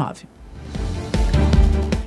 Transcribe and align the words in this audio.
19. 0.00 0.40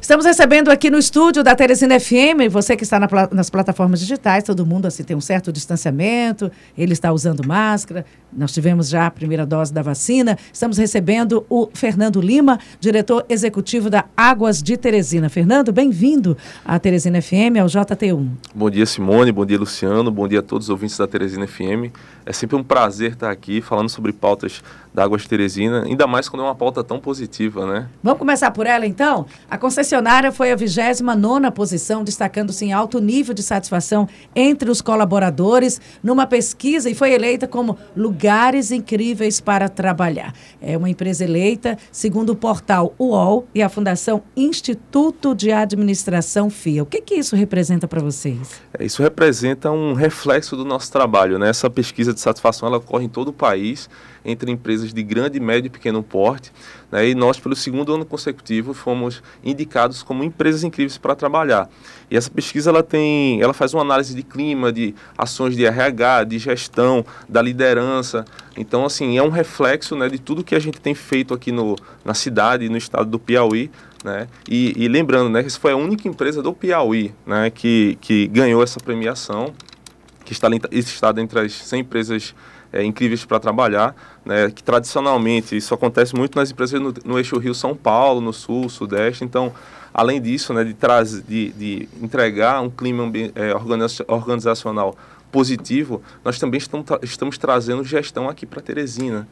Estamos 0.04 0.26
recebendo 0.26 0.70
aqui 0.70 0.90
no 0.90 0.98
estúdio 0.98 1.42
da 1.44 1.56
Teresina 1.56 1.97
FM, 1.97 2.51
você 2.51 2.75
que 2.75 2.83
está 2.83 3.00
na, 3.00 3.08
nas 3.31 3.50
plataformas 3.50 4.01
digitais, 4.01 4.43
todo 4.43 4.66
mundo 4.66 4.85
assim 4.85 5.01
tem 5.01 5.16
um 5.16 5.21
certo 5.21 5.50
distanciamento, 5.50 6.51
ele 6.77 6.92
está 6.92 7.14
usando 7.14 7.48
máscara, 7.48 8.05
nós 8.36 8.52
tivemos 8.52 8.89
já 8.89 9.05
a 9.05 9.11
primeira 9.11 9.45
dose 9.45 9.73
da 9.73 9.82
vacina. 9.82 10.38
Estamos 10.52 10.77
recebendo 10.77 11.45
o 11.50 11.70
Fernando 11.73 12.20
Lima, 12.20 12.59
diretor 12.82 13.25
executivo 13.29 13.89
da 13.89 14.04
Águas 14.18 14.62
de 14.62 14.75
Teresina. 14.75 15.30
Fernando, 15.30 15.71
bem-vindo 15.71 16.36
à 16.66 16.78
Teresina 16.78 17.21
FM, 17.21 17.57
ao 17.62 17.68
JT1. 17.68 18.28
Bom 18.54 18.70
dia, 18.70 18.86
Simone, 18.86 19.32
bom 19.32 19.46
dia, 19.46 19.57
Luciano, 19.57 20.12
bom 20.12 20.28
dia 20.28 20.39
a 20.39 20.44
todos 20.44 20.66
os 20.66 20.70
ouvintes 20.70 20.98
da 20.98 21.07
Teresina 21.07 21.48
FM. 21.48 21.94
É 22.25 22.31
sempre 22.31 22.55
um 22.55 22.63
prazer 22.63 23.13
estar 23.13 23.29
aqui 23.29 23.61
falando 23.61 23.89
sobre 23.89 24.13
pautas 24.13 24.61
da 24.93 25.03
Águas 25.03 25.27
Teresina, 25.27 25.83
ainda 25.83 26.05
mais 26.05 26.29
quando 26.29 26.43
é 26.43 26.45
uma 26.45 26.55
pauta 26.55 26.83
tão 26.83 26.99
positiva, 26.99 27.65
né? 27.65 27.89
Vamos 28.01 28.19
começar 28.19 28.51
por 28.51 28.67
ela, 28.67 28.85
então? 28.85 29.25
A 29.49 29.57
concessionária 29.57 30.31
foi 30.31 30.51
a 30.51 30.55
29ª 30.55 31.51
posição, 31.51 32.04
destacando-se 32.04 32.64
em 32.66 32.73
alto 32.73 33.00
nível 33.00 33.34
de 33.34 33.41
satisfação 33.41 34.08
entre 34.36 34.70
os 34.70 34.81
colaboradores 34.81 35.81
numa 36.04 36.28
pesquisa 36.28 36.90
e 36.90 36.95
foi 36.95 37.12
eleita 37.12 37.48
como 37.48 37.78
lugares 37.95 38.72
incríveis 38.72 39.42
para 39.42 39.67
trabalhar. 39.67 40.34
É 40.62 40.78
uma 40.78 40.90
empresa 40.90 41.23
eleita, 41.23 41.78
segundo 41.92 42.30
o 42.31 42.36
portal 42.36 42.94
UOL 43.00 43.48
e 43.53 43.64
a 43.64 43.70
Fundação 43.70 44.22
Instituto 44.38 45.34
de 45.34 45.52
Administração 45.52 46.50
FIA. 46.50 46.84
O 46.84 46.86
que, 46.86 47.02
que 47.02 47.16
isso 47.16 47.36
representa 47.36 47.88
para 47.88 48.00
vocês? 48.00 48.62
É, 48.78 48.86
isso 48.86 49.02
representa 49.02 49.72
um 49.72 49.94
reflexo 49.94 50.55
do 50.55 50.64
nosso 50.64 50.92
trabalho, 50.92 51.40
né? 51.40 51.50
Essa 51.50 51.70
pesquisa 51.70 52.12
de 52.13 52.20
satisfação, 52.20 52.67
ela 52.67 52.77
ocorre 52.77 53.05
em 53.05 53.09
todo 53.09 53.30
o 53.30 53.34
país, 53.34 53.90
entre 54.26 54.52
empresas 54.52 54.94
de 54.94 55.03
grande, 55.03 55.40
médio 55.40 55.67
e 55.67 55.70
pequeno 55.70 56.02
porte. 56.02 56.52
Né? 56.91 57.09
E 57.09 57.16
nós, 57.16 57.39
pelo 57.39 57.55
segundo 57.55 57.94
ano 57.94 58.05
consecutivo, 58.05 58.73
fomos 58.73 59.22
indicados 59.44 60.03
como 60.03 60.23
empresas 60.23 60.63
incríveis 60.63 60.98
para 60.98 61.16
trabalhar. 61.16 61.70
E 62.09 62.16
essa 62.16 62.30
pesquisa 62.30 62.70
ela 62.70 62.83
tem, 62.83 63.42
ela 63.42 63.53
faz 63.53 63.73
uma 63.73 63.81
análise 63.81 64.16
de 64.16 64.23
clima, 64.23 64.72
de 64.72 64.94
ações 65.17 65.55
de 65.55 65.66
RH, 65.66 66.25
de 66.25 66.39
gestão, 66.39 67.05
da 67.28 67.42
liderança. 67.42 68.23
Então, 68.55 68.86
assim, 68.86 69.17
é 69.17 69.23
um 69.23 69.30
reflexo 69.30 69.95
né, 69.95 70.08
de 70.08 70.20
tudo 70.20 70.44
que 70.44 70.55
a 70.55 70.59
gente 70.59 70.80
tem 70.80 70.94
feito 70.94 71.33
aqui 71.33 71.52
no, 71.52 71.75
na 72.05 72.14
cidade, 72.14 72.70
no 72.70 72.77
estado 72.77 73.09
do 73.09 73.20
Piauí, 73.20 73.72
né? 74.03 74.27
E, 74.50 74.73
e, 74.75 74.88
lembrando, 74.88 75.30
né, 75.30 75.42
que 75.42 75.48
essa 75.48 75.59
foi 75.59 75.72
a 75.72 75.77
única 75.77 76.08
empresa 76.08 76.44
do 76.44 76.53
Piauí 76.53 77.14
né, 77.25 77.50
que, 77.50 77.98
que 78.02 78.27
ganhou 78.27 78.61
essa 78.61 78.80
premiação, 78.80 79.53
que 80.26 80.34
está, 80.34 80.48
está 80.72 81.14
entre 81.18 81.40
as 81.40 81.54
100 81.54 81.82
empresas 81.82 82.36
é, 82.72 82.84
incríveis 82.84 83.24
para 83.24 83.40
trabalhar, 83.40 83.96
né, 84.26 84.50
que 84.50 84.64
tradicionalmente 84.64 85.56
isso 85.56 85.74
acontece 85.74 86.16
muito 86.16 86.36
nas 86.36 86.50
empresas 86.50 86.82
no, 86.82 86.94
no 87.06 87.18
eixo 87.20 87.38
Rio-São 87.38 87.76
Paulo, 87.76 88.20
no 88.20 88.34
Sul, 88.34 88.68
Sudeste. 88.68 89.24
Então, 89.24 89.54
além 89.94 90.20
disso, 90.20 90.54
né, 90.54 90.64
de, 90.64 90.74
trazer, 90.74 91.22
de, 91.22 91.52
de 91.52 91.90
entregar 92.02 92.62
um 92.62 92.70
clima 92.70 93.12
é, 93.36 93.54
organizacional 94.08 94.98
positivo, 95.32 96.02
nós 96.26 96.40
também 96.40 96.58
estamos, 96.58 96.86
estamos 97.02 97.38
trazendo 97.38 97.84
gestão 97.84 98.28
aqui 98.28 98.46
para 98.46 98.62
Teresina. 98.62 99.28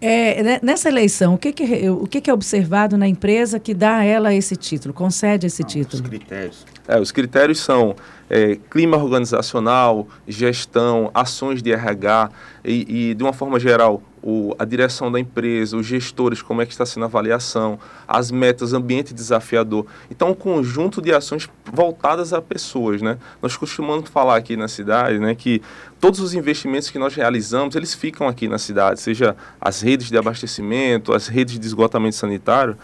É, 0.00 0.42
né, 0.42 0.60
nessa 0.62 0.88
eleição, 0.88 1.34
o 1.34 1.38
que, 1.38 1.52
que, 1.52 1.88
o 1.88 2.06
que, 2.06 2.20
que 2.20 2.30
é 2.30 2.34
observado 2.34 2.98
na 2.98 3.08
empresa 3.08 3.58
que 3.58 3.72
dá 3.72 3.96
a 3.96 4.04
ela 4.04 4.34
esse 4.34 4.54
título, 4.54 4.92
concede 4.92 5.46
esse 5.46 5.64
título? 5.64 6.02
Os 6.02 6.08
critérios. 6.08 6.66
É, 6.86 7.00
os 7.00 7.10
critérios 7.10 7.60
são 7.60 7.96
é, 8.28 8.58
clima 8.70 8.96
organizacional, 8.96 10.06
gestão, 10.28 11.10
ações 11.14 11.62
de 11.62 11.72
RH 11.72 12.30
e, 12.64 13.10
e 13.10 13.14
de 13.14 13.22
uma 13.22 13.32
forma 13.32 13.58
geral, 13.58 14.02
o, 14.28 14.56
a 14.58 14.64
direção 14.64 15.10
da 15.12 15.20
empresa, 15.20 15.76
os 15.76 15.86
gestores, 15.86 16.42
como 16.42 16.60
é 16.60 16.66
que 16.66 16.72
está 16.72 16.84
sendo 16.84 17.04
a 17.04 17.06
avaliação, 17.06 17.78
as 18.08 18.32
metas, 18.32 18.72
ambiente 18.72 19.14
desafiador. 19.14 19.86
Então, 20.10 20.30
um 20.30 20.34
conjunto 20.34 21.00
de 21.00 21.14
ações 21.14 21.48
voltadas 21.72 22.32
a 22.32 22.42
pessoas, 22.42 23.00
né? 23.00 23.18
Nós 23.40 23.56
costumamos 23.56 24.10
falar 24.10 24.34
aqui 24.34 24.56
na 24.56 24.66
cidade, 24.66 25.20
né, 25.20 25.36
que 25.36 25.62
todos 26.00 26.18
os 26.18 26.34
investimentos 26.34 26.90
que 26.90 26.98
nós 26.98 27.14
realizamos, 27.14 27.76
eles 27.76 27.94
ficam 27.94 28.26
aqui 28.26 28.48
na 28.48 28.58
cidade, 28.58 29.00
seja 29.00 29.36
as 29.60 29.80
redes 29.80 30.10
de 30.10 30.18
abastecimento, 30.18 31.14
as 31.14 31.28
redes 31.28 31.56
de 31.56 31.64
esgotamento 31.64 32.16
sanitário, 32.16 32.76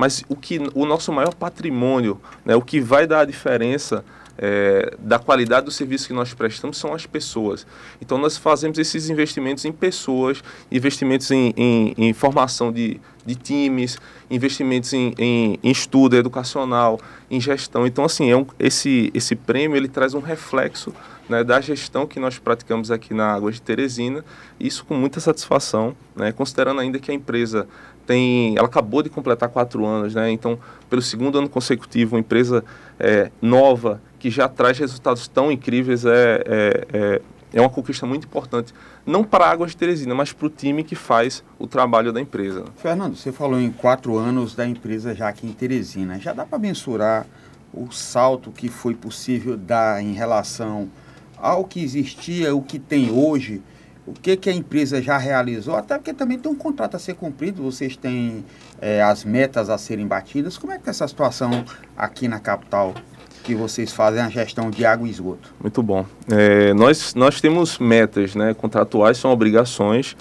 mas 0.00 0.24
o 0.30 0.34
que 0.34 0.58
o 0.74 0.86
nosso 0.86 1.12
maior 1.12 1.34
patrimônio, 1.34 2.18
né, 2.42 2.56
o 2.56 2.62
que 2.62 2.80
vai 2.80 3.06
dar 3.06 3.20
a 3.20 3.24
diferença 3.26 4.02
é, 4.38 4.94
da 4.98 5.18
qualidade 5.18 5.66
do 5.66 5.70
serviço 5.70 6.06
que 6.06 6.14
nós 6.14 6.32
prestamos 6.32 6.78
são 6.78 6.94
as 6.94 7.04
pessoas. 7.04 7.66
Então, 8.00 8.16
nós 8.16 8.38
fazemos 8.38 8.78
esses 8.78 9.10
investimentos 9.10 9.66
em 9.66 9.72
pessoas, 9.72 10.42
investimentos 10.72 11.30
em, 11.30 11.52
em, 11.54 11.94
em 11.98 12.12
formação 12.14 12.72
de, 12.72 12.98
de 13.26 13.34
times, 13.34 13.98
investimentos 14.30 14.94
em, 14.94 15.12
em, 15.18 15.58
em, 15.62 15.70
estudo 15.70 16.16
educacional, 16.16 16.98
em 17.30 17.38
gestão. 17.38 17.86
Então, 17.86 18.06
assim, 18.06 18.30
é 18.30 18.36
um, 18.36 18.46
esse, 18.58 19.10
esse 19.12 19.36
prêmio 19.36 19.76
ele 19.76 19.88
traz 19.88 20.14
um 20.14 20.20
reflexo 20.20 20.94
né, 21.28 21.44
da 21.44 21.60
gestão 21.60 22.06
que 22.06 22.18
nós 22.18 22.38
praticamos 22.38 22.90
aqui 22.90 23.12
na 23.12 23.30
Águas 23.30 23.56
de 23.56 23.62
Teresina, 23.62 24.24
isso 24.58 24.86
com 24.86 24.94
muita 24.94 25.20
satisfação, 25.20 25.94
né, 26.16 26.32
considerando 26.32 26.80
ainda 26.80 26.98
que 26.98 27.10
a 27.10 27.14
empresa 27.14 27.68
tem, 28.10 28.56
ela 28.58 28.66
acabou 28.66 29.04
de 29.04 29.08
completar 29.08 29.48
quatro 29.48 29.86
anos, 29.86 30.16
né, 30.16 30.32
então, 30.32 30.58
pelo 30.88 31.00
segundo 31.00 31.38
ano 31.38 31.48
consecutivo, 31.48 32.16
uma 32.16 32.18
empresa 32.18 32.64
é, 32.98 33.30
nova, 33.40 34.02
que 34.18 34.28
já 34.28 34.48
traz 34.48 34.76
resultados 34.80 35.28
tão 35.28 35.52
incríveis 35.52 36.04
é, 36.04 36.42
é, 36.44 36.86
é, 36.92 37.22
é 37.52 37.60
uma 37.60 37.70
conquista 37.70 38.04
muito 38.06 38.26
importante, 38.26 38.74
não 39.06 39.22
para 39.22 39.44
a 39.44 39.50
Águas 39.52 39.70
de 39.70 39.76
Teresina, 39.76 40.12
mas 40.12 40.32
para 40.32 40.48
o 40.48 40.50
time 40.50 40.82
que 40.82 40.96
faz 40.96 41.44
o 41.56 41.68
trabalho 41.68 42.12
da 42.12 42.20
empresa. 42.20 42.64
Fernando, 42.78 43.14
você 43.14 43.30
falou 43.30 43.60
em 43.60 43.70
quatro 43.70 44.18
anos 44.18 44.56
da 44.56 44.66
empresa 44.66 45.14
já 45.14 45.28
aqui 45.28 45.46
em 45.46 45.52
Teresina. 45.52 46.18
Já 46.18 46.32
dá 46.32 46.44
para 46.44 46.58
mensurar 46.58 47.28
o 47.72 47.92
salto 47.92 48.50
que 48.50 48.68
foi 48.68 48.92
possível 48.92 49.56
dar 49.56 50.02
em 50.02 50.14
relação 50.14 50.90
ao 51.38 51.64
que 51.64 51.80
existia, 51.80 52.52
o 52.56 52.60
que 52.60 52.80
tem 52.80 53.08
hoje, 53.12 53.62
o 54.06 54.12
que, 54.12 54.36
que 54.36 54.50
a 54.50 54.52
empresa 54.52 55.00
já 55.00 55.16
realizou, 55.18 55.76
até 55.76 55.96
porque 55.96 56.12
também 56.12 56.38
tem 56.38 56.50
um 56.50 56.54
contrato 56.54 56.96
a 56.96 56.98
ser 56.98 57.14
cumprido, 57.14 57.62
vocês 57.62 57.96
têm 57.96 58.44
é, 58.80 59.02
as 59.02 59.24
metas 59.24 59.70
a 59.70 59.78
serem 59.78 60.06
batidas. 60.06 60.56
Como 60.56 60.72
é 60.72 60.78
que 60.78 60.88
é 60.88 60.90
essa 60.90 61.06
situação 61.06 61.64
aqui 61.96 62.26
na 62.26 62.40
capital 62.40 62.94
que 63.42 63.54
vocês 63.54 63.92
fazem 63.92 64.20
a 64.20 64.28
gestão 64.28 64.70
de 64.70 64.84
água 64.84 65.06
e 65.06 65.10
esgoto? 65.10 65.52
Muito 65.60 65.82
bom. 65.82 66.04
É, 66.30 66.72
nós, 66.74 67.14
nós 67.14 67.40
temos 67.40 67.78
metas, 67.78 68.34
né? 68.34 68.54
Contratuais 68.54 69.18
são 69.18 69.30
obrigações. 69.30 70.16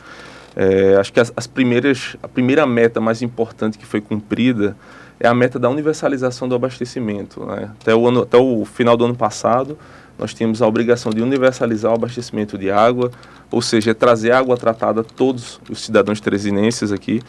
É, 0.55 0.95
acho 0.95 1.13
que 1.13 1.19
as, 1.19 1.31
as, 1.35 1.47
primeiras, 1.47 2.17
a 2.21 2.27
primeira 2.27 2.65
meta 2.65 2.99
mais 2.99 3.21
importante 3.21 3.77
que 3.77 3.85
foi 3.85 4.01
cumprida 4.01 4.75
é 5.19 5.27
a 5.27 5.33
meta 5.33 5.59
da 5.59 5.69
universalização 5.69 6.47
do 6.47 6.55
abastecimento. 6.55 7.45
Né? 7.45 7.69
Até, 7.79 7.93
o 7.93 8.07
ano, 8.07 8.21
até 8.23 8.37
o 8.37 8.65
final 8.65 8.95
do 8.95 9.05
ano 9.05 9.15
passado, 9.15 9.77
nós 10.17 10.33
tínhamos 10.33 10.61
a 10.61 10.67
obrigação 10.67 11.11
de 11.11 11.21
universalizar 11.21 11.91
o 11.91 11.95
abastecimento 11.95 12.57
de 12.57 12.71
água, 12.71 13.11
ou 13.51 13.61
seja, 13.61 13.95
trazer 13.95 14.31
água 14.31 14.55
tratada 14.57 15.01
a 15.01 15.03
todos 15.03 15.59
os 15.69 15.81
cidadãos 15.81 16.19
teresinenses 16.21 16.91
aqui. 16.91 17.21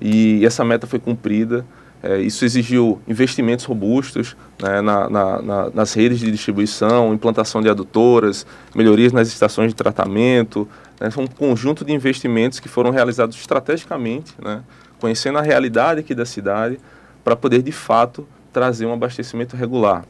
E 0.00 0.44
essa 0.44 0.64
meta 0.64 0.86
foi 0.86 0.98
cumprida. 0.98 1.64
É, 2.02 2.18
isso 2.18 2.44
exigiu 2.44 3.00
investimentos 3.06 3.64
robustos 3.64 4.36
né, 4.60 4.80
na, 4.80 5.08
na, 5.08 5.42
na, 5.42 5.70
nas 5.70 5.94
redes 5.94 6.18
de 6.18 6.32
distribuição, 6.32 7.14
implantação 7.14 7.62
de 7.62 7.68
adutoras, 7.68 8.44
melhorias 8.74 9.12
nas 9.12 9.28
estações 9.28 9.68
de 9.68 9.74
tratamento. 9.76 10.68
Né, 11.00 11.08
um 11.16 11.28
conjunto 11.28 11.84
de 11.84 11.92
investimentos 11.92 12.58
que 12.58 12.68
foram 12.68 12.90
realizados 12.90 13.36
estrategicamente, 13.36 14.34
né, 14.42 14.62
conhecendo 14.98 15.38
a 15.38 15.42
realidade 15.42 16.00
aqui 16.00 16.12
da 16.12 16.26
cidade, 16.26 16.80
para 17.22 17.36
poder, 17.36 17.62
de 17.62 17.72
fato, 17.72 18.26
trazer 18.52 18.86
um 18.86 18.92
abastecimento 18.92 19.56
regular. 19.56 20.04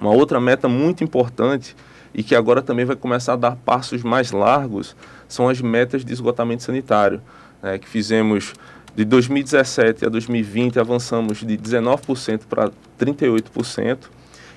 Uma 0.00 0.12
outra 0.12 0.40
meta 0.40 0.68
muito 0.68 1.04
importante 1.04 1.76
e 2.14 2.22
que 2.22 2.34
agora 2.34 2.62
também 2.62 2.84
vai 2.84 2.96
começar 2.96 3.34
a 3.34 3.36
dar 3.36 3.56
passos 3.56 4.02
mais 4.02 4.32
largos 4.32 4.96
são 5.28 5.48
as 5.48 5.60
metas 5.60 6.04
de 6.04 6.12
esgotamento 6.12 6.62
sanitário, 6.62 7.20
né, 7.62 7.78
que 7.78 7.88
fizemos 7.88 8.52
de 8.94 9.04
2017 9.04 10.04
a 10.04 10.08
2020 10.08 10.78
avançamos 10.78 11.38
de 11.38 11.56
19% 11.56 12.42
para 12.48 12.70
38%. 12.98 13.98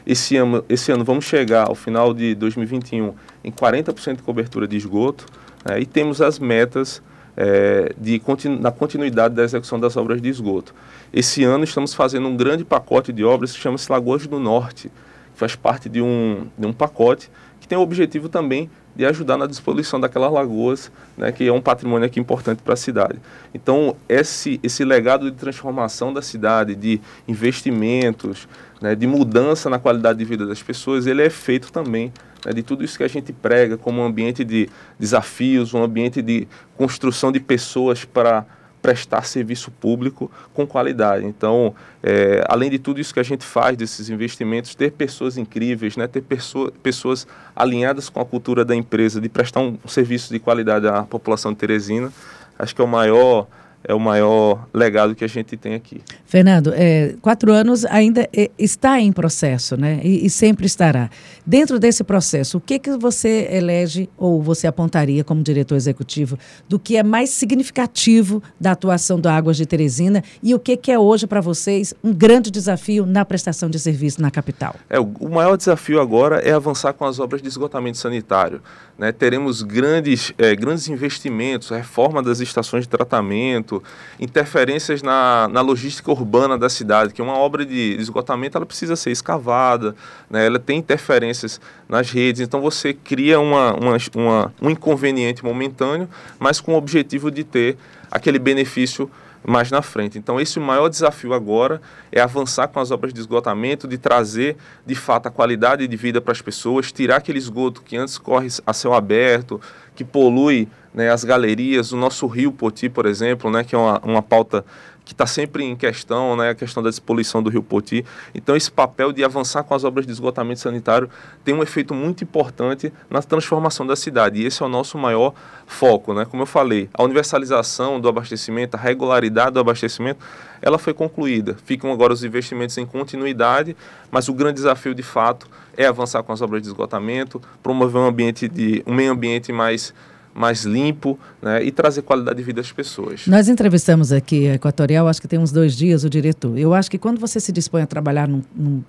Esse 0.06 0.36
ano, 0.36 0.66
esse 0.68 0.92
ano 0.92 1.04
vamos 1.04 1.26
chegar 1.26 1.68
ao 1.68 1.76
final 1.76 2.14
de 2.14 2.36
2021 2.36 3.14
em 3.44 3.52
40% 3.52 4.18
de 4.18 4.24
cobertura 4.24 4.68
de 4.68 4.76
esgoto 4.76 5.26
né, 5.64 5.80
e 5.80 5.86
temos 5.86 6.22
as 6.22 6.40
metas 6.40 7.02
é, 7.38 7.94
de 7.98 8.20
continu, 8.20 8.60
na 8.60 8.72
continuidade 8.72 9.36
da 9.36 9.44
execução 9.44 9.80
das 9.80 9.96
obras 9.96 10.22
de 10.22 10.30
esgoto. 10.30 10.74
Esse 11.12 11.44
ano 11.44 11.64
estamos 11.64 11.94
fazendo 11.94 12.28
um 12.28 12.36
grande 12.36 12.64
pacote 12.64 13.14
de 13.14 13.24
obras 13.24 13.54
que 13.54 13.60
chama-se 13.60 13.92
Lagoas 13.92 14.28
do 14.28 14.40
Norte, 14.40 14.92
faz 15.36 15.56
parte 15.56 15.90
de 15.90 16.02
um, 16.02 16.48
de 16.58 16.66
um 16.66 16.74
pacote 16.74 17.30
que 17.60 17.68
tem 17.68 17.78
o 17.78 17.82
objetivo 17.82 18.28
também 18.28 18.70
de 18.96 19.06
ajudar 19.06 19.38
na 19.38 19.48
disposição 19.48 20.00
daquelas 20.00 20.32
lagoas, 20.32 20.92
né, 21.18 21.32
que 21.32 21.48
é 21.48 21.52
um 21.52 21.62
patrimônio 21.62 22.06
aqui 22.06 22.20
importante 22.20 22.62
para 22.62 22.74
a 22.74 22.78
cidade. 22.78 23.20
Então, 23.54 23.96
esse, 24.08 24.60
esse 24.62 24.84
legado 24.84 25.32
de 25.32 25.38
transformação 25.38 26.14
da 26.14 26.22
cidade, 26.22 26.76
de 26.76 27.02
investimentos, 27.28 28.48
né, 28.82 28.96
de 28.96 29.08
mudança 29.08 29.70
na 29.70 29.80
qualidade 29.80 30.20
de 30.20 30.26
vida 30.26 30.46
das 30.46 30.62
pessoas, 30.62 31.08
ele 31.08 31.24
é 31.24 31.30
feito 31.30 31.72
também 31.72 32.12
né, 32.46 32.52
de 32.54 32.62
tudo 32.62 32.84
isso 32.84 32.98
que 32.98 33.04
a 33.04 33.08
gente 33.08 33.32
prega 33.34 33.78
como 33.78 34.02
um 34.02 34.06
ambiente 34.06 34.44
de 34.44 34.70
desafios, 35.00 35.74
um 35.74 35.82
ambiente 35.82 36.22
de 36.22 36.48
construção 36.78 37.32
de 37.32 37.40
pessoas 37.40 38.06
para 38.06 38.46
prestar 38.84 39.24
serviço 39.24 39.72
público 39.72 40.30
com 40.54 40.68
qualidade. 40.68 41.26
Então, 41.26 41.74
é, 42.04 42.44
além 42.50 42.70
de 42.70 42.78
tudo 42.78 43.00
isso 43.00 43.14
que 43.14 43.20
a 43.20 43.24
gente 43.24 43.46
faz 43.46 43.78
desses 43.78 44.10
investimentos, 44.10 44.76
ter 44.76 44.92
pessoas 44.92 45.38
incríveis, 45.38 45.96
né, 45.96 46.06
ter 46.06 46.22
pessoa, 46.22 46.72
pessoas 46.84 47.26
alinhadas 47.56 48.10
com 48.10 48.20
a 48.20 48.26
cultura 48.26 48.66
da 48.66 48.76
empresa, 48.76 49.22
de 49.22 49.30
prestar 49.30 49.62
um 49.62 49.78
serviço 49.88 50.34
de 50.34 50.38
qualidade 50.38 50.86
à 50.86 51.04
população 51.04 51.54
de 51.54 51.60
Teresina, 51.60 52.12
acho 52.60 52.76
que 52.76 52.82
é 52.82 52.84
o 52.84 52.88
maior 52.88 53.48
é 53.84 53.94
o 53.94 54.00
maior 54.00 54.68
legado 54.74 55.14
que 55.14 55.24
a 55.24 55.28
gente 55.28 55.58
tem 55.58 55.76
aqui. 55.76 56.02
Fernando, 56.26 56.74
é, 56.74 57.16
quatro 57.22 57.52
anos 57.52 57.86
ainda 57.86 58.28
é, 58.36 58.50
está 58.58 59.00
em 59.00 59.12
processo, 59.12 59.76
né? 59.76 60.00
E, 60.04 60.26
e, 60.26 60.30
sempre 60.30 60.66
estará. 60.66 61.10
Dentro 61.46 61.78
desse 61.78 62.04
processo, 62.04 62.58
o 62.58 62.62
que, 62.62 62.80
que 62.80 62.98
você 62.98 63.48
elege 63.52 64.10
ou 64.18 64.42
você 64.42 64.68
apontaria 64.68 65.24
como 65.24 65.44
diretor 65.44 65.76
executivo 65.76 66.38
do 66.68 66.80
que 66.80 66.98
é 66.98 67.04
mais 67.04 67.30
significativo 67.30 68.42
da 68.60 68.72
atuação 68.72 69.20
do 69.20 69.28
Águas 69.28 69.58
de 69.58 69.66
Teresina 69.66 70.24
e 70.42 70.56
o 70.56 70.60
que, 70.60 70.78
que 70.78 70.92
é 70.92 70.98
hoje 70.98 71.28
para 71.28 71.42
vocês 71.42 71.94
um 72.04 72.14
grande 72.14 72.50
desafio 72.50 73.06
na 73.06 73.26
prestação 73.26 73.70
de 73.70 73.80
serviço 73.80 74.22
na 74.22 74.32
capital? 74.32 74.76
É, 74.90 75.00
o, 75.00 75.14
o 75.20 75.30
maior 75.30 75.58
desafio 75.58 76.00
agora 76.00 76.38
é 76.38 76.52
avançar 76.52 76.94
com 76.94 77.06
as 77.06 77.20
obras 77.20 77.42
de 77.42 77.48
esgotamento 77.48 77.98
sanitário. 77.98 78.62
Né? 78.98 79.12
Teremos 79.12 79.62
grandes, 79.62 80.34
é, 80.38 80.56
grandes 80.56 80.88
investimentos, 80.88 81.70
reforma 81.70 82.22
das 82.22 82.40
estações 82.40 82.84
de 82.84 82.90
tratamento, 82.90 83.73
interferências 84.20 85.02
na, 85.02 85.48
na 85.48 85.62
logística 85.62 86.12
urbana 86.12 86.58
da 86.58 86.70
cidade, 86.70 87.14
que 87.14 87.22
uma 87.22 87.38
obra 87.38 87.66
de 87.66 87.96
esgotamento 88.00 88.58
ela 88.58 88.66
precisa 88.66 88.96
ser 88.96 89.12
escavada, 89.12 89.96
né? 90.30 90.46
ela 90.46 90.60
tem 90.60 90.80
interferências 90.80 91.62
nas 91.88 92.12
redes, 92.12 92.42
então 92.42 92.60
você 92.60 92.94
cria 92.94 93.40
uma, 93.40 93.74
uma, 93.74 93.98
uma, 94.16 94.54
um 94.62 94.70
inconveniente 94.70 95.44
momentâneo, 95.44 96.10
mas 96.40 96.60
com 96.60 96.74
o 96.74 96.78
objetivo 96.78 97.31
de 97.31 97.44
ter 97.44 97.78
aquele 98.12 98.38
benefício 98.38 99.10
mais 99.45 99.69
na 99.72 99.81
frente. 99.81 100.18
Então, 100.18 100.40
esse 100.40 100.57
o 100.57 100.62
maior 100.62 100.90
desafio 100.90 101.34
agora 101.34 101.81
é 102.12 102.22
avançar 102.22 102.68
com 102.68 102.80
as 102.80 102.92
obras 102.92 103.13
de 103.13 103.19
esgotamento, 103.19 103.88
de 103.88 103.98
trazer 103.98 104.57
de 104.86 104.95
fato 104.95 105.28
a 105.28 105.31
qualidade 105.31 105.88
de 105.88 105.98
vida 105.98 106.22
para 106.22 106.31
as 106.31 106.42
pessoas, 106.42 106.92
tirar 106.92 107.18
aquele 107.18 107.38
esgoto 107.38 107.81
que 107.81 107.98
antes 107.98 108.18
corre 108.18 108.48
a 108.66 108.74
céu 108.74 108.94
aberto, 108.94 109.60
que 109.95 110.04
polui 110.04 110.68
né, 110.94 111.10
as 111.10 111.24
galerias, 111.24 111.92
o 111.92 111.98
nosso 111.98 112.28
rio 112.28 112.51
Poti, 112.51 112.90
por 112.90 113.06
exemplo, 113.06 113.50
né, 113.50 113.63
que 113.63 113.75
é 113.75 113.78
uma, 113.78 114.00
uma 114.04 114.22
pauta 114.22 114.63
que 115.06 115.14
está 115.14 115.26
sempre 115.26 115.64
em 115.64 115.76
questão, 115.76 116.36
né, 116.36 116.50
a 116.50 116.56
questão 116.56 116.82
da 116.82 116.90
despoluição 116.90 117.44
do 117.44 117.50
Rio 117.50 117.62
Poti. 117.62 118.06
Então, 118.34 118.56
esse 118.56 118.72
papel 118.72 119.12
de 119.12 119.24
avançar 119.24 119.64
com 119.64 119.74
as 119.74 119.84
obras 119.84 120.06
de 120.06 120.12
esgotamento 120.12 120.60
sanitário 120.60 121.10
tem 121.44 121.54
um 121.54 121.62
efeito 121.62 121.94
muito 121.94 122.24
importante 122.24 122.92
na 123.10 123.22
transformação 123.22 123.86
da 123.86 123.96
cidade. 123.96 124.42
E 124.42 124.46
esse 124.46 124.64
é 124.64 124.66
o 124.66 124.70
nosso 124.70 124.98
maior 124.98 125.34
foco. 125.66 126.14
Né? 126.14 126.26
Como 126.26 126.44
eu 126.44 126.48
falei, 126.48 126.90
a 126.94 127.04
universalização 127.04 128.00
do 128.00 128.08
abastecimento, 128.08 128.76
a 128.76 128.80
regularidade 128.80 129.52
do 129.52 129.60
abastecimento, 129.60 130.20
ela 130.62 130.78
foi 130.78 130.94
concluída. 130.94 131.58
Ficam 131.66 131.92
agora 131.92 132.14
os 132.14 132.24
investimentos 132.24 132.78
em 132.78 132.86
continuidade, 132.86 133.76
mas 134.10 134.30
o 134.30 134.34
grande 134.34 134.56
desafio, 134.56 134.96
de 134.96 135.04
fato, 135.04 135.48
é 135.76 135.86
avançar 135.86 136.24
com 136.24 136.32
as 136.32 136.42
obras 136.42 136.62
de 136.62 136.70
esgotamento, 136.70 137.42
promover 137.62 138.02
um 138.02 138.08
ambiente 138.08 138.48
de 138.48 138.82
um 138.88 138.94
meio 138.94 139.12
ambiente 139.12 139.52
mais 139.52 139.94
mais 140.34 140.64
limpo 140.64 141.20
né, 141.42 141.64
e 141.64 141.72
trazer 141.72 142.02
qualidade 142.02 142.38
de 142.38 142.44
vida 142.44 142.62
às 142.62 142.72
pessoas. 142.72 143.28
Nós 143.28 143.48
entrevistamos 143.48 144.12
aqui 144.12 144.48
a 144.48 144.56
Equatorial, 144.56 145.08
acho 145.08 145.22
que 145.22 145.28
tem 145.28 145.40
uns 145.40 145.52
dois 145.52 145.76
dias, 145.76 146.04
o 146.04 146.10
diretor. 146.10 146.58
Eu 146.58 146.74
acho 146.74 146.90
que 146.90 146.98
quando 146.98 147.20
você 147.20 147.40
se 147.40 147.52
dispõe 147.52 147.82
a 147.82 147.88
trabalhar 147.88 148.28
num, 148.28 148.42
num, 148.56 148.84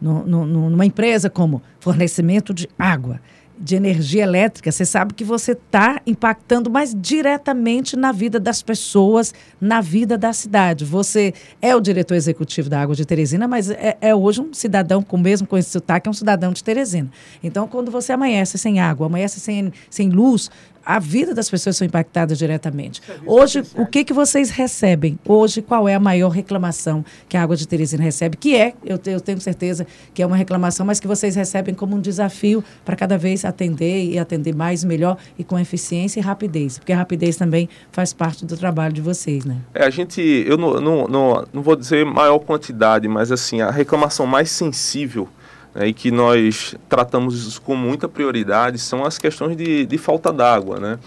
num, 0.00 0.46
numa 0.46 0.84
empresa 0.84 1.30
como 1.30 1.62
fornecimento 1.78 2.52
de 2.52 2.68
água, 2.78 3.20
de 3.58 3.76
energia 3.76 4.22
elétrica, 4.22 4.70
você 4.70 4.84
sabe 4.84 5.14
que 5.14 5.24
você 5.24 5.52
está 5.52 6.00
impactando 6.06 6.70
mais 6.70 6.94
diretamente 6.94 7.96
na 7.96 8.12
vida 8.12 8.40
das 8.40 8.62
pessoas, 8.62 9.32
na 9.60 9.80
vida 9.80 10.18
da 10.18 10.32
cidade. 10.32 10.84
Você 10.84 11.32
é 11.62 11.74
o 11.74 11.80
diretor 11.80 12.14
executivo 12.14 12.68
da 12.68 12.80
Água 12.80 12.94
de 12.94 13.04
Teresina, 13.04 13.46
mas 13.46 13.70
é, 13.70 13.96
é 14.00 14.14
hoje 14.14 14.40
um 14.40 14.52
cidadão 14.52 15.02
com 15.02 15.16
mesmo 15.16 15.46
com 15.46 15.56
esse 15.56 15.70
sotaque, 15.70 16.08
é 16.08 16.10
um 16.10 16.14
cidadão 16.14 16.52
de 16.52 16.62
Teresina. 16.62 17.10
Então, 17.42 17.68
quando 17.68 17.90
você 17.90 18.12
amanhece 18.12 18.58
sem 18.58 18.80
água, 18.80 19.06
amanhece 19.06 19.40
sem, 19.40 19.72
sem 19.88 20.10
luz, 20.10 20.50
a 20.84 20.98
vida 20.98 21.34
das 21.34 21.48
pessoas 21.48 21.76
são 21.76 21.86
impactadas 21.86 22.38
diretamente. 22.38 23.00
Hoje, 23.26 23.62
o 23.76 23.86
que, 23.86 24.04
que 24.04 24.12
vocês 24.12 24.50
recebem? 24.50 25.18
Hoje, 25.24 25.62
qual 25.62 25.88
é 25.88 25.94
a 25.94 26.00
maior 26.00 26.28
reclamação 26.28 27.04
que 27.28 27.36
a 27.36 27.42
Água 27.42 27.56
de 27.56 27.66
Teresina 27.66 28.02
recebe? 28.02 28.36
Que 28.36 28.56
é, 28.56 28.74
eu, 28.84 28.98
eu 29.06 29.20
tenho 29.20 29.40
certeza 29.40 29.86
que 30.12 30.22
é 30.22 30.26
uma 30.26 30.36
reclamação, 30.36 30.84
mas 30.84 31.00
que 31.00 31.06
vocês 31.06 31.34
recebem 31.34 31.74
como 31.74 31.96
um 31.96 32.00
desafio 32.00 32.62
para 32.84 32.96
cada 32.96 33.16
vez 33.16 33.44
atender 33.44 34.04
e 34.04 34.18
atender 34.18 34.54
mais, 34.54 34.84
melhor 34.84 35.16
e 35.38 35.44
com 35.44 35.58
eficiência 35.58 36.20
e 36.20 36.22
rapidez. 36.22 36.78
Porque 36.78 36.92
a 36.92 36.96
rapidez 36.96 37.36
também 37.36 37.68
faz 37.90 38.12
parte 38.12 38.44
do 38.44 38.56
trabalho 38.56 38.92
de 38.92 39.00
vocês, 39.00 39.44
né? 39.44 39.56
É, 39.72 39.84
a 39.84 39.90
gente, 39.90 40.20
eu 40.20 40.56
não, 40.56 40.80
não, 40.80 41.08
não, 41.08 41.46
não 41.52 41.62
vou 41.62 41.76
dizer 41.76 42.04
maior 42.04 42.38
quantidade, 42.38 43.08
mas 43.08 43.32
assim, 43.32 43.60
a 43.60 43.70
reclamação 43.70 44.26
mais 44.26 44.50
sensível 44.50 45.28
né, 45.74 45.88
e 45.88 45.92
que 45.92 46.10
nós 46.10 46.74
tratamos 46.88 47.46
isso 47.46 47.60
com 47.60 47.74
muita 47.74 48.08
prioridade 48.08 48.78
são 48.78 49.04
as 49.04 49.18
questões 49.18 49.56
de, 49.56 49.84
de 49.84 49.98
falta 49.98 50.32
d'água. 50.32 50.78
Né? 50.78 50.98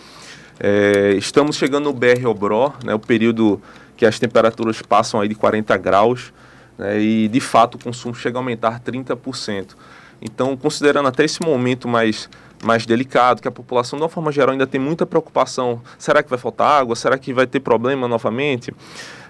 É, 0.59 1.13
estamos 1.17 1.55
chegando 1.55 1.85
no 1.85 1.93
BR-Obró, 1.93 2.73
né, 2.83 2.93
o 2.93 2.99
período 2.99 3.61
que 3.95 4.05
as 4.05 4.19
temperaturas 4.19 4.81
passam 4.81 5.19
aí 5.19 5.27
de 5.27 5.35
40 5.35 5.75
graus 5.77 6.33
né, 6.77 6.99
e 6.99 7.27
de 7.27 7.39
fato 7.39 7.75
o 7.75 7.83
consumo 7.83 8.13
chega 8.13 8.37
a 8.37 8.39
aumentar 8.39 8.79
30%. 8.81 9.75
Então, 10.21 10.55
considerando 10.57 11.07
até 11.07 11.23
esse 11.23 11.41
momento 11.41 11.87
mais, 11.87 12.29
mais 12.63 12.85
delicado, 12.85 13.41
que 13.41 13.47
a 13.47 13.51
população, 13.51 13.97
de 13.97 14.03
uma 14.03 14.09
forma 14.09 14.31
geral, 14.31 14.51
ainda 14.51 14.65
tem 14.65 14.81
muita 14.81 15.05
preocupação: 15.05 15.81
será 15.97 16.23
que 16.23 16.29
vai 16.29 16.39
faltar 16.39 16.81
água? 16.81 16.95
Será 16.95 17.17
que 17.17 17.33
vai 17.33 17.45
ter 17.45 17.59
problema 17.59 18.07
novamente? 18.07 18.73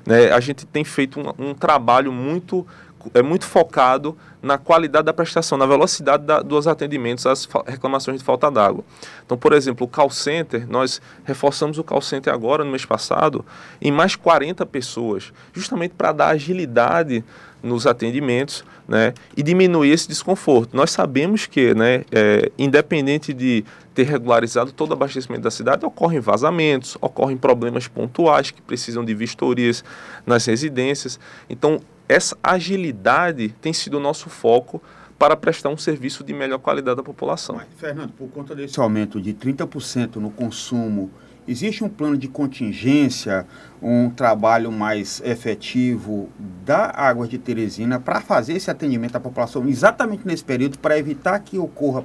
Né, 0.06 0.32
a 0.32 0.40
gente 0.40 0.66
tem 0.66 0.86
feito 0.86 1.20
um, 1.20 1.50
um 1.50 1.54
trabalho 1.54 2.12
muito 2.12 2.66
é 3.14 3.22
muito 3.22 3.46
focado 3.46 4.18
na 4.42 4.58
qualidade 4.58 5.06
da 5.06 5.14
prestação, 5.14 5.58
na 5.58 5.66
velocidade 5.66 6.24
da, 6.24 6.42
dos 6.42 6.68
atendimentos 6.68 7.26
às 7.26 7.48
reclamações 7.66 8.20
de 8.20 8.24
falta 8.24 8.50
d'água. 8.50 8.84
Então, 9.26 9.38
por 9.38 9.54
exemplo, 9.54 9.86
o 9.86 9.90
call 9.90 10.10
center, 10.10 10.68
nós 10.70 11.02
reforçamos 11.26 11.78
o 11.78 11.84
call 11.84 12.02
center 12.02 12.34
agora, 12.34 12.64
no 12.64 12.72
mês 12.72 12.86
passado, 12.86 13.44
em 13.82 13.92
mais 13.92 14.16
40 14.16 14.66
pessoas, 14.66 15.34
justamente 15.54 15.94
para 15.98 16.12
dar 16.12 16.30
agilidade 16.30 17.24
nos 17.62 17.88
atendimentos 17.88 18.64
né, 18.88 19.14
e 19.36 19.44
diminuir 19.44 19.92
esse 19.92 20.08
desconforto. 20.08 20.76
Nós 20.78 20.92
sabemos 20.92 21.46
que, 21.46 21.74
né, 21.74 22.06
é, 22.12 22.52
independente 22.58 23.34
de 23.34 23.66
ter 23.94 24.04
regularizado 24.04 24.72
todo 24.72 24.92
o 24.92 24.94
abastecimento 24.94 25.42
da 25.42 25.52
cidade, 25.52 25.84
ocorrem 25.84 26.20
vazamentos, 26.20 26.96
ocorrem 27.02 27.36
problemas 27.36 27.88
pontuais 27.88 28.52
que 28.52 28.62
precisam 28.62 29.04
de 29.04 29.14
vistorias 29.16 29.84
nas 30.26 30.46
residências. 30.46 31.20
Então, 31.50 31.82
essa 32.08 32.38
agilidade 32.42 33.50
tem 33.62 33.74
sido 33.74 33.98
o 33.98 34.00
nosso 34.00 34.30
foco 34.30 34.82
para 35.18 35.36
prestar 35.36 35.70
um 35.70 35.78
serviço 35.78 36.24
de 36.24 36.34
melhor 36.34 36.60
qualidade 36.60 37.00
à 37.00 37.04
população. 37.04 37.56
Mas, 37.56 37.68
Fernando, 37.78 38.12
por 38.12 38.30
conta 38.30 38.56
desse 38.56 38.80
aumento 38.80 39.20
de 39.20 39.34
30% 39.34 40.18
no 40.18 40.30
consumo, 40.30 41.10
existe 41.48 41.84
um 41.84 41.90
plano 41.90 42.18
de 42.18 42.28
contingência, 42.28 43.48
um 43.82 44.10
trabalho 44.10 44.72
mais 44.72 45.22
efetivo 45.26 46.30
da 46.64 46.92
Água 46.96 47.28
de 47.28 47.38
Teresina 47.38 48.00
para 48.00 48.22
fazer 48.22 48.54
esse 48.54 48.70
atendimento 48.70 49.16
à 49.16 49.20
população 49.20 49.68
exatamente 49.68 50.22
nesse 50.26 50.44
período 50.44 50.78
para 50.78 50.98
evitar 50.98 51.40
que 51.40 51.58
ocorra 51.58 52.04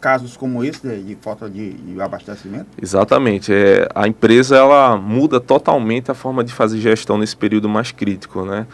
casos 0.00 0.36
como 0.36 0.62
esse 0.62 0.80
de, 0.86 1.02
de 1.02 1.14
falta 1.16 1.50
de, 1.50 1.72
de, 1.72 2.00
abastecimento? 2.00 2.66
Exatamente. 2.80 3.52
É, 3.52 3.88
a 3.94 4.06
empresa 4.06 4.56
ela 4.56 4.96
muda 4.96 5.40
totalmente 5.40 6.10
a 6.10 6.14
forma 6.14 6.44
de 6.44 6.52
fazer 6.52 6.78
gestão 6.78 7.18
nesse 7.18 7.36
período 7.36 7.68
mais 7.68 7.90
crítico, 7.90 8.44
né? 8.44 8.66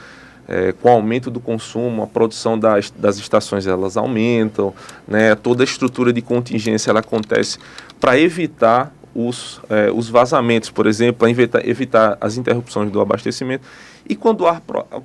É, 0.48 0.72
com 0.72 0.88
o 0.88 0.92
aumento 0.92 1.30
do 1.30 1.40
consumo, 1.40 2.02
a 2.02 2.06
produção 2.06 2.58
das, 2.58 2.90
das 2.90 3.16
estações 3.18 3.66
elas 3.66 3.96
aumentam, 3.96 4.74
né, 5.06 5.34
toda 5.34 5.62
a 5.62 5.64
estrutura 5.64 6.12
de 6.12 6.20
contingência 6.22 6.90
ela 6.90 7.00
acontece 7.00 7.58
para 8.00 8.18
evitar 8.18 8.94
os, 9.14 9.60
é, 9.70 9.90
os 9.90 10.08
vazamentos, 10.08 10.70
por 10.70 10.86
exemplo, 10.86 11.20
para 11.20 11.30
evitar, 11.30 11.68
evitar 11.68 12.18
as 12.20 12.36
interrupções 12.36 12.90
do 12.90 13.00
abastecimento. 13.00 13.64
E 14.08 14.14
quando 14.16 14.46
há, 14.46 14.60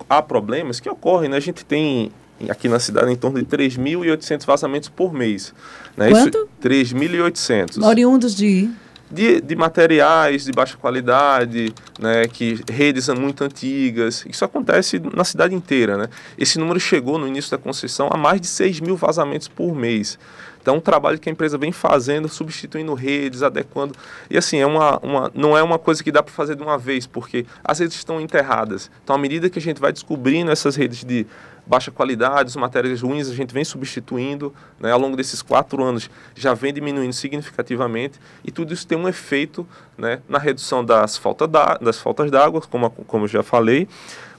há 0.10 0.22
problemas 0.22 0.80
que 0.80 0.90
ocorrem, 0.90 1.30
né, 1.30 1.38
a 1.38 1.42
gente 1.42 1.64
tem 1.64 2.12
aqui 2.50 2.68
na 2.70 2.80
cidade 2.80 3.12
em 3.12 3.16
torno 3.16 3.40
de 3.40 3.46
3.800 3.46 4.46
vazamentos 4.46 4.90
por 4.90 5.14
mês. 5.14 5.54
Né? 5.96 6.10
Quanto? 6.10 6.50
3.800. 6.64 7.86
Oriundos 7.86 8.36
de 8.36 8.70
de, 9.12 9.42
de 9.42 9.56
materiais 9.56 10.46
de 10.46 10.52
baixa 10.52 10.78
qualidade, 10.78 11.74
né, 12.00 12.28
que 12.28 12.62
redes 12.70 13.06
são 13.06 13.16
muito 13.16 13.44
antigas. 13.44 14.26
Isso 14.28 14.46
acontece 14.46 15.02
na 15.16 15.24
cidade 15.24 15.56
inteira. 15.56 15.98
Né? 15.98 16.10
Esse 16.38 16.60
número 16.60 16.80
chegou 16.80 17.18
no 17.18 17.28
início 17.28 17.52
da 17.52 17.58
concessão 17.58 18.10
a 18.12 18.18
mais 18.18 18.40
de 18.40 18.48
6 18.48 18.80
mil 18.80 18.96
vazamentos 18.96 19.48
por 19.48 19.76
mês. 19.76 20.18
Então, 20.62 20.76
um 20.76 20.82
trabalho 20.82 21.18
que 21.18 21.30
a 21.30 21.32
empresa 21.32 21.58
vem 21.58 21.72
fazendo, 21.72 22.28
substituindo 22.28 22.94
redes, 22.94 23.42
adequando. 23.42 23.96
E 24.30 24.38
assim, 24.38 24.58
é 24.58 24.66
uma, 24.66 25.00
uma, 25.00 25.32
não 25.34 25.58
é 25.58 25.64
uma 25.64 25.80
coisa 25.80 26.04
que 26.04 26.12
dá 26.12 26.22
para 26.22 26.34
fazer 26.34 26.56
de 26.56 26.62
uma 26.62 26.78
vez, 26.78 27.08
porque 27.08 27.46
as 27.64 27.80
redes 27.80 27.96
estão 27.96 28.20
enterradas. 28.20 28.92
Então, 29.04 29.16
à 29.16 29.20
medida 29.20 29.50
que 29.50 29.58
a 29.58 29.62
gente 29.62 29.80
vai 29.80 29.94
descobrindo 29.94 30.52
essas 30.52 30.76
redes 30.76 31.04
de 31.04 31.26
baixa 31.70 31.92
qualidade, 31.92 32.50
as 32.50 32.56
matérias 32.56 33.02
ruins 33.04 33.30
a 33.30 33.36
gente 33.36 33.54
vem 33.54 33.64
substituindo, 33.64 34.52
né, 34.80 34.92
ao 34.92 35.00
longo 35.00 35.16
desses 35.16 35.44
quatro 35.44 35.84
anos 35.84 36.10
já 36.36 36.56
vem 36.56 36.74
diminuindo 36.74 37.14
significativamente 37.14 38.20
e 38.44 38.52
tudo 38.52 38.74
isso 38.74 38.88
tem 38.88 38.98
um 38.98 39.08
efeito 39.08 39.68
né, 39.96 40.20
na 40.28 40.40
redução 40.40 40.84
das, 40.84 41.16
falta 41.16 41.48
da, 41.48 41.76
das 41.76 42.00
faltas 42.00 42.32
d'água, 42.32 42.60
como, 42.62 42.90
como 42.90 43.26
eu 43.26 43.28
já 43.28 43.44
falei, 43.44 43.88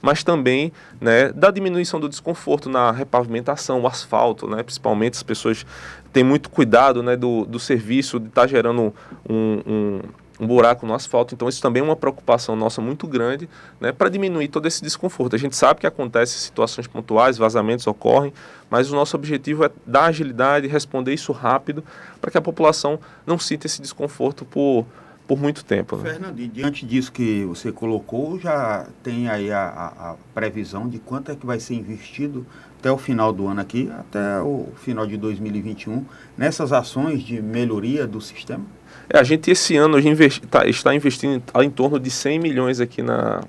mas 0.01 0.25
também 0.25 0.73
né, 0.99 1.31
da 1.31 1.49
diminuição 1.51 2.01
do 2.01 2.09
desconforto 2.09 2.67
na 2.67 2.91
repavimentação, 2.91 3.79
o 3.79 3.87
asfalto, 3.87 4.45
né, 4.45 4.61
principalmente 4.61 5.13
as 5.13 5.23
pessoas 5.23 5.65
têm 6.11 6.25
muito 6.25 6.49
cuidado 6.49 7.01
né, 7.01 7.15
do, 7.15 7.45
do 7.45 7.59
serviço, 7.59 8.19
de 8.19 8.27
estar 8.27 8.41
tá 8.41 8.47
gerando 8.47 8.93
um, 9.29 9.61
um 9.65 10.01
um 10.41 10.47
buraco 10.47 10.87
no 10.87 10.95
asfalto. 10.95 11.35
Então, 11.35 11.47
isso 11.47 11.61
também 11.61 11.81
é 11.81 11.83
uma 11.83 11.95
preocupação 11.95 12.55
nossa 12.55 12.81
muito 12.81 13.07
grande 13.07 13.47
né, 13.79 13.91
para 13.91 14.09
diminuir 14.09 14.47
todo 14.47 14.67
esse 14.67 14.81
desconforto. 14.81 15.35
A 15.35 15.39
gente 15.39 15.55
sabe 15.55 15.79
que 15.79 15.87
acontece 15.87 16.39
situações 16.39 16.87
pontuais, 16.87 17.37
vazamentos 17.37 17.85
ocorrem, 17.85 18.33
mas 18.67 18.91
o 18.91 18.95
nosso 18.95 19.15
objetivo 19.15 19.63
é 19.63 19.69
dar 19.85 20.05
agilidade, 20.05 20.67
responder 20.67 21.13
isso 21.13 21.31
rápido, 21.31 21.83
para 22.19 22.31
que 22.31 22.37
a 22.39 22.41
população 22.41 22.99
não 23.25 23.37
sinta 23.37 23.67
esse 23.67 23.79
desconforto 23.79 24.43
por, 24.43 24.87
por 25.27 25.39
muito 25.39 25.63
tempo. 25.63 25.95
Né? 25.97 26.09
Fernando, 26.09 26.39
e 26.39 26.47
diante 26.47 26.87
disso 26.87 27.11
que 27.11 27.45
você 27.45 27.71
colocou, 27.71 28.39
já 28.39 28.87
tem 29.03 29.29
aí 29.29 29.51
a, 29.51 29.61
a, 29.61 30.11
a 30.11 30.15
previsão 30.33 30.89
de 30.89 30.97
quanto 30.97 31.31
é 31.31 31.35
que 31.35 31.45
vai 31.45 31.59
ser 31.59 31.75
investido 31.75 32.47
até 32.79 32.91
o 32.91 32.97
final 32.97 33.31
do 33.31 33.47
ano 33.47 33.61
aqui, 33.61 33.91
até 33.91 34.41
o 34.41 34.69
final 34.77 35.05
de 35.05 35.17
2021, 35.17 36.03
nessas 36.35 36.73
ações 36.73 37.21
de 37.21 37.39
melhoria 37.39 38.07
do 38.07 38.19
sistema? 38.19 38.65
É, 39.11 39.19
a 39.19 39.23
gente 39.23 39.51
esse 39.51 39.75
ano 39.75 39.99
investi, 39.99 40.41
tá, 40.47 40.65
está 40.65 40.95
investindo 40.95 41.41
em 41.61 41.69
torno 41.69 41.99
de 41.99 42.09
100 42.09 42.39
milhões 42.39 42.79
aqui, 42.79 43.01
na, 43.01 43.41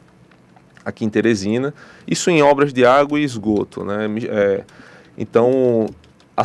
aqui 0.85 1.04
em 1.04 1.09
Teresina, 1.09 1.73
isso 2.07 2.31
em 2.31 2.42
obras 2.42 2.73
de 2.73 2.85
água 2.85 3.21
e 3.21 3.23
esgoto. 3.23 3.85
Né? 3.85 4.07
É, 4.28 4.64
então, 5.16 5.87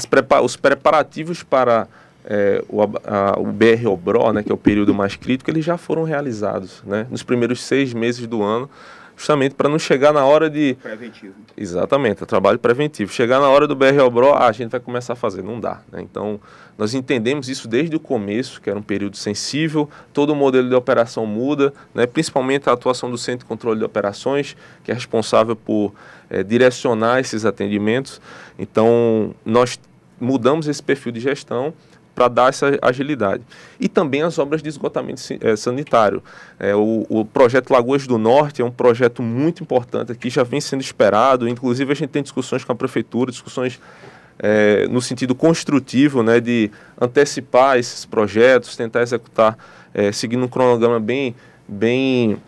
prepa 0.09 0.41
os 0.41 0.55
preparativos 0.55 1.41
para 1.41 1.87
é, 2.25 2.63
o, 2.69 2.83
a, 2.83 3.39
o 3.39 3.45
BR-OBRO, 3.47 4.33
né, 4.33 4.43
que 4.43 4.51
é 4.51 4.53
o 4.53 4.57
período 4.57 4.93
mais 4.93 5.15
crítico, 5.15 5.49
eles 5.49 5.65
já 5.65 5.77
foram 5.77 6.03
realizados 6.03 6.83
né, 6.85 7.07
nos 7.09 7.23
primeiros 7.23 7.61
seis 7.61 7.93
meses 7.93 8.27
do 8.27 8.43
ano 8.43 8.69
justamente 9.17 9.55
para 9.55 9.67
não 9.67 9.79
chegar 9.79 10.13
na 10.13 10.23
hora 10.23 10.47
de. 10.47 10.77
Preventivo. 10.81 11.33
Exatamente, 11.57 12.21
é 12.21 12.25
trabalho 12.25 12.59
preventivo. 12.59 13.11
Chegar 13.11 13.39
na 13.39 13.49
hora 13.49 13.67
do 13.67 13.75
BROBRO, 13.75 14.31
ah, 14.33 14.47
a 14.47 14.51
gente 14.51 14.69
vai 14.69 14.79
começar 14.79 15.13
a 15.13 15.15
fazer. 15.15 15.41
Não 15.41 15.59
dá. 15.59 15.81
Né? 15.91 16.01
Então, 16.03 16.39
nós 16.77 16.93
entendemos 16.93 17.49
isso 17.49 17.67
desde 17.67 17.95
o 17.95 17.99
começo, 17.99 18.61
que 18.61 18.69
era 18.69 18.77
um 18.77 18.83
período 18.83 19.17
sensível, 19.17 19.89
todo 20.13 20.29
o 20.29 20.35
modelo 20.35 20.69
de 20.69 20.75
operação 20.75 21.25
muda, 21.25 21.73
né? 21.95 22.05
principalmente 22.05 22.69
a 22.69 22.73
atuação 22.73 23.09
do 23.09 23.17
Centro 23.17 23.39
de 23.39 23.45
Controle 23.45 23.79
de 23.79 23.85
Operações, 23.85 24.55
que 24.83 24.91
é 24.91 24.93
responsável 24.93 25.55
por 25.55 25.93
é, 26.29 26.43
direcionar 26.43 27.19
esses 27.19 27.43
atendimentos. 27.43 28.21
Então, 28.59 29.33
nós 29.43 29.79
mudamos 30.19 30.67
esse 30.67 30.81
perfil 30.81 31.11
de 31.11 31.19
gestão 31.19 31.73
para 32.17 32.27
dar 32.27 32.49
essa 32.49 32.79
agilidade. 32.81 33.43
E 33.79 33.87
também 33.87 34.23
as 34.23 34.39
obras 34.39 34.63
de 34.63 34.67
esgotamento 34.67 35.21
é, 35.39 35.55
sanitário. 35.55 36.23
É, 36.57 36.73
o, 36.73 37.05
o, 37.07 37.23
projeto 37.23 37.69
Lagoas 37.69 38.07
do 38.07 38.17
Norte 38.17 38.59
é 38.59 38.65
um 38.65 38.71
projeto 38.71 39.21
muito 39.21 39.61
importante 39.61 40.11
aqui, 40.11 40.27
já 40.27 40.41
vem 40.41 40.59
sendo 40.59 40.81
esperado, 40.81 41.47
inclusive 41.47 41.91
a 41.91 41.95
gente 41.95 42.09
tem 42.09 42.23
discussões 42.23 42.63
com 42.63 42.71
a 42.71 42.75
prefeitura, 42.75 43.29
discussões 43.29 43.79
é, 44.39 44.87
no 44.87 44.99
sentido 44.99 45.35
construtivo, 45.35 46.23
né, 46.23 46.39
de 46.39 46.71
antecipar 46.99 47.77
esses 47.77 48.03
projetos, 48.03 48.75
tentar 48.75 49.03
executar, 49.03 49.55
é, 49.93 50.11
seguindo 50.11 50.43
um 50.43 50.47
cronograma 50.47 50.99
bem, 50.99 51.35
bem 51.67 52.41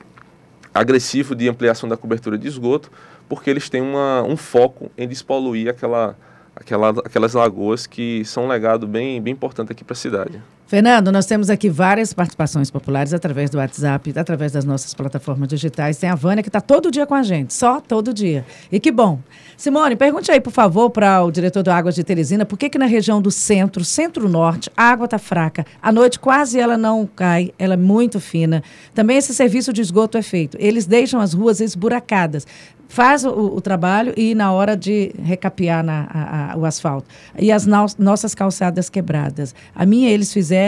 agressivo 0.73 1.35
de 1.35 1.47
ampliação 1.47 1.87
da 1.87 1.95
cobertura 1.95 2.39
de 2.39 2.47
esgoto, 2.47 2.91
porque 3.27 3.51
eles 3.51 3.69
têm 3.69 3.81
uma, 3.81 4.23
um 4.23 4.35
foco 4.35 4.89
em 4.97 5.07
despoluir 5.07 5.69
aquela 5.69 6.17
aquela, 6.55 6.89
aquelas 6.89 7.33
lagoas 7.33 7.87
que 7.87 8.23
são 8.25 8.45
um 8.45 8.47
legado 8.47 8.87
bem, 8.87 9.21
bem 9.21 9.33
importante 9.33 9.71
aqui 9.71 9.83
para 9.83 9.93
a 9.93 9.97
cidade. 9.97 10.41
Fernando, 10.69 11.11
nós 11.11 11.25
temos 11.25 11.49
aqui 11.49 11.67
várias 11.67 12.13
participações 12.13 12.69
populares 12.69 13.11
através 13.11 13.49
do 13.49 13.57
WhatsApp, 13.57 14.13
através 14.15 14.51
das 14.51 14.63
nossas 14.63 14.93
plataformas 14.93 15.47
digitais. 15.47 15.97
Tem 15.97 16.07
a 16.07 16.13
Vânia 16.13 16.43
que 16.43 16.49
está 16.49 16.61
todo 16.61 16.91
dia 16.91 17.07
com 17.07 17.15
a 17.15 17.23
gente, 17.23 17.55
só 17.55 17.81
todo 17.81 18.13
dia. 18.13 18.45
E 18.71 18.79
que 18.79 18.91
bom. 18.91 19.17
Simone, 19.57 19.95
pergunte 19.95 20.31
aí, 20.31 20.39
por 20.39 20.53
favor, 20.53 20.91
para 20.91 21.23
o 21.23 21.31
diretor 21.31 21.63
do 21.63 21.71
Águas 21.71 21.95
de 21.95 22.03
Teresina, 22.03 22.45
por 22.45 22.55
que, 22.55 22.69
que 22.69 22.77
na 22.77 22.85
região 22.85 23.19
do 23.19 23.31
centro, 23.31 23.83
centro-norte, 23.83 24.69
a 24.77 24.91
água 24.91 25.05
está 25.05 25.17
fraca? 25.17 25.65
À 25.81 25.91
noite 25.91 26.19
quase 26.19 26.59
ela 26.59 26.77
não 26.77 27.09
cai, 27.15 27.51
ela 27.57 27.73
é 27.73 27.77
muito 27.77 28.19
fina. 28.19 28.61
Também 28.93 29.17
esse 29.17 29.33
serviço 29.33 29.73
de 29.73 29.81
esgoto 29.81 30.19
é 30.19 30.21
feito. 30.21 30.55
Eles 30.59 30.85
deixam 30.85 31.19
as 31.19 31.33
ruas 31.33 31.61
esburacadas 31.61 32.45
faz 32.89 33.23
o, 33.23 33.29
o, 33.29 33.61
trabalho 33.61 34.13
e 34.17 34.33
na 34.33 34.51
hora 34.51 34.75
de 34.75 35.13
recapear 35.23 35.83
na, 35.83 36.07
a, 36.09 36.53
a, 36.53 36.57
o 36.57 36.65
asfalto. 36.65 37.07
E 37.37 37.51
as 37.51 37.65
no, 37.65 37.85
nossas 37.99 38.33
calçadas 38.33 38.89
quebradas. 38.89 39.53
A 39.75 39.85
minha 39.85 40.09
eles 40.09 40.33
fizeram 40.33 40.58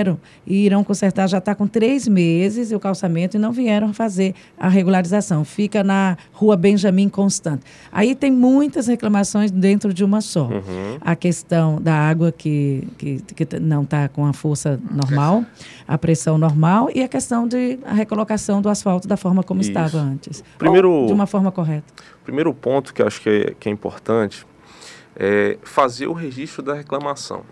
e 0.46 0.66
irão 0.66 0.84
consertar, 0.84 1.28
já 1.28 1.38
está 1.38 1.54
com 1.54 1.68
três 1.68 2.08
meses 2.08 2.72
o 2.72 2.80
calçamento 2.80 3.38
e 3.38 3.40
não 3.40 3.52
vieram 3.52 3.94
fazer 3.94 4.34
a 4.58 4.68
regularização. 4.68 5.44
Fica 5.44 5.84
na 5.84 6.18
rua 6.32 6.56
Benjamin 6.56 7.10
Constante. 7.10 7.64
Aí 7.92 8.16
tem 8.16 8.32
muitas 8.32 8.88
reclamações 8.88 9.52
dentro 9.52 9.94
de 9.94 10.04
uma 10.04 10.22
só. 10.22 10.46
Uhum. 10.46 10.98
A 11.02 11.16
questão 11.16 11.82
da 11.82 11.94
água 11.94 12.32
que, 12.32 12.88
que, 12.98 13.22
que 13.22 13.60
não 13.60 13.84
está 13.84 14.08
com 14.08 14.26
a 14.26 14.34
força 14.34 14.80
normal, 14.92 15.46
a 15.88 15.98
pressão 15.98 16.38
normal 16.38 16.90
e 16.94 17.04
a 17.04 17.08
questão 17.08 17.48
de 17.48 17.80
a 17.86 17.94
recolocação 17.94 18.62
do 18.62 18.70
asfalto 18.70 19.08
da 19.08 19.18
forma 19.18 19.44
como 19.44 19.62
Isso. 19.62 19.72
estava 19.72 19.98
antes. 19.98 20.44
Primeiro, 20.58 21.06
de 21.08 21.14
uma 21.14 21.28
forma 21.28 21.52
correta. 21.52 21.94
Primeiro 22.24 22.54
ponto 22.54 22.94
que 22.94 23.02
eu 23.02 23.08
acho 23.08 23.22
que 23.22 23.30
é, 23.30 23.56
que 23.60 23.70
é 23.70 23.72
importante 23.72 24.46
é 25.16 25.58
fazer 25.64 26.08
o 26.08 26.14
registro 26.14 26.64
da 26.64 26.74
reclamação. 26.74 27.44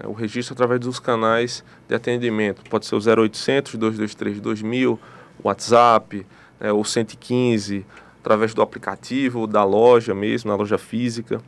É, 0.00 0.06
o 0.06 0.12
registro 0.12 0.54
através 0.54 0.80
dos 0.80 0.98
canais 0.98 1.64
de 1.88 1.94
atendimento. 1.94 2.62
Pode 2.70 2.86
ser 2.86 2.94
o 2.94 2.98
0800 2.98 3.74
223 3.74 4.40
2000, 4.40 4.98
WhatsApp, 5.42 6.26
é, 6.60 6.72
o 6.72 6.84
115, 6.84 7.84
através 8.20 8.54
do 8.54 8.62
aplicativo, 8.62 9.46
da 9.46 9.64
loja 9.64 10.14
mesmo, 10.14 10.50
na 10.50 10.56
loja 10.56 10.78
física. 10.78 11.40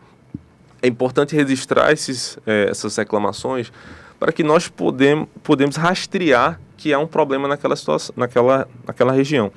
É 0.83 0.88
importante 0.88 1.37
registrar 1.37 1.92
esses, 1.92 2.38
é, 2.47 2.69
essas 2.71 2.97
reclamações 2.97 3.73
para 4.19 4.33
que 4.33 4.42
nós 4.42 4.69
podemos, 4.69 5.28
podemos 5.42 5.76
rastrear 5.76 6.61
que 6.76 6.92
há 6.92 6.99
um 6.99 7.07
problema 7.07 7.47
naquela, 7.47 7.76
situação, 7.76 8.14
naquela, 8.16 8.66
naquela 8.87 9.12
região. 9.12 9.52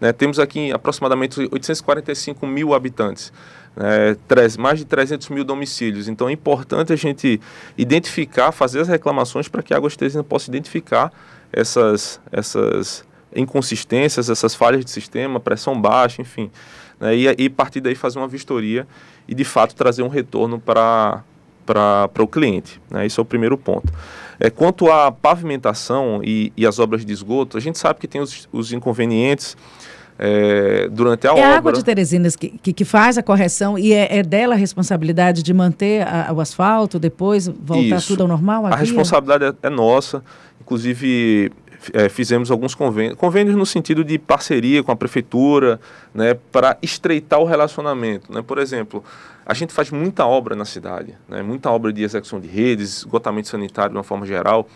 Né, 0.00 0.12
temos 0.12 0.38
aqui 0.38 0.70
aproximadamente 0.72 1.40
845 1.40 2.46
mil 2.46 2.74
habitantes, 2.74 3.32
né, 3.74 4.16
mais 4.58 4.78
de 4.78 4.84
300 4.84 5.28
mil 5.30 5.44
domicílios. 5.44 6.06
Então 6.08 6.28
é 6.28 6.32
importante 6.32 6.92
a 6.92 6.96
gente 6.96 7.40
identificar, 7.78 8.52
fazer 8.52 8.80
as 8.80 8.88
reclamações 8.88 9.48
para 9.48 9.62
que 9.62 9.72
a 9.72 9.76
Água 9.78 9.90
possa 10.28 10.50
identificar 10.50 11.12
essas, 11.52 12.20
essas 12.30 13.04
inconsistências, 13.34 14.28
essas 14.28 14.54
falhas 14.54 14.84
de 14.84 14.90
sistema, 14.90 15.40
pressão 15.40 15.80
baixa, 15.80 16.20
enfim. 16.20 16.50
Né, 17.00 17.16
e, 17.16 17.44
e 17.44 17.48
partir 17.48 17.80
daí 17.80 17.94
fazer 17.94 18.18
uma 18.18 18.28
vistoria 18.28 18.86
e 19.26 19.34
de 19.34 19.44
fato 19.44 19.74
trazer 19.74 20.02
um 20.02 20.08
retorno 20.08 20.60
para 20.60 21.22
para 21.66 22.22
o 22.22 22.28
cliente. 22.28 22.80
Né? 22.88 23.06
Esse 23.06 23.18
é 23.18 23.22
o 23.22 23.24
primeiro 23.24 23.58
ponto. 23.58 23.92
É, 24.38 24.50
quanto 24.50 24.90
à 24.90 25.10
pavimentação 25.10 26.20
e, 26.22 26.52
e 26.56 26.66
as 26.66 26.78
obras 26.78 27.04
de 27.04 27.12
esgoto, 27.12 27.56
a 27.56 27.60
gente 27.60 27.78
sabe 27.78 28.00
que 28.00 28.06
tem 28.06 28.20
os, 28.20 28.48
os 28.52 28.72
inconvenientes 28.72 29.56
é, 30.18 30.88
durante 30.90 31.26
a 31.26 31.30
é 31.30 31.32
obra. 31.32 31.42
É 31.42 31.46
a 31.46 31.56
Água 31.56 31.72
de 31.72 31.84
Teresinas 31.84 32.36
que, 32.36 32.48
que, 32.48 32.72
que, 32.72 32.84
faz 32.84 33.18
a 33.18 33.22
correção 33.22 33.78
e 33.78 33.92
é, 33.92 34.18
é 34.18 34.22
dela 34.22 34.54
a 34.54 34.58
responsabilidade 34.58 35.42
de 35.42 35.52
manter 35.52 36.06
a, 36.06 36.32
o 36.32 36.40
asfalto, 36.40 36.98
depois 36.98 37.48
voltar 37.48 37.96
Isso. 37.96 38.08
tudo 38.08 38.22
ao 38.22 38.28
normal? 38.28 38.66
A, 38.66 38.70
a 38.70 38.76
responsabilidade 38.76 39.44
é, 39.44 39.66
é, 39.66 39.70
nossa, 39.70 40.22
inclusive 40.60 41.52
é, 41.92 42.08
fizemos 42.08 42.50
alguns 42.50 42.74
convênios, 42.74 43.16
convênios 43.16 43.56
no 43.56 43.66
sentido 43.66 44.04
de 44.04 44.18
parceria 44.18 44.82
com 44.82 44.92
a 44.92 44.96
prefeitura, 44.96 45.80
né, 46.14 46.34
para 46.50 46.76
estreitar 46.82 47.40
o 47.40 47.44
relacionamento. 47.44 48.32
Né? 48.32 48.42
Por 48.42 48.58
exemplo, 48.58 49.04
a 49.44 49.54
gente 49.54 49.72
faz 49.72 49.90
muita 49.92 50.26
obra 50.26 50.56
na 50.56 50.64
cidade, 50.64 51.14
né? 51.28 51.40
muita 51.40 51.70
obra 51.70 51.92
de 51.92 52.02
execução 52.02 52.40
de 52.40 52.48
redes, 52.48 52.98
esgotamento 52.98 53.46
sanitário 53.46 53.92
de 53.92 53.96
uma 53.96 54.02
forma 54.02 54.26
geral, 54.26 54.68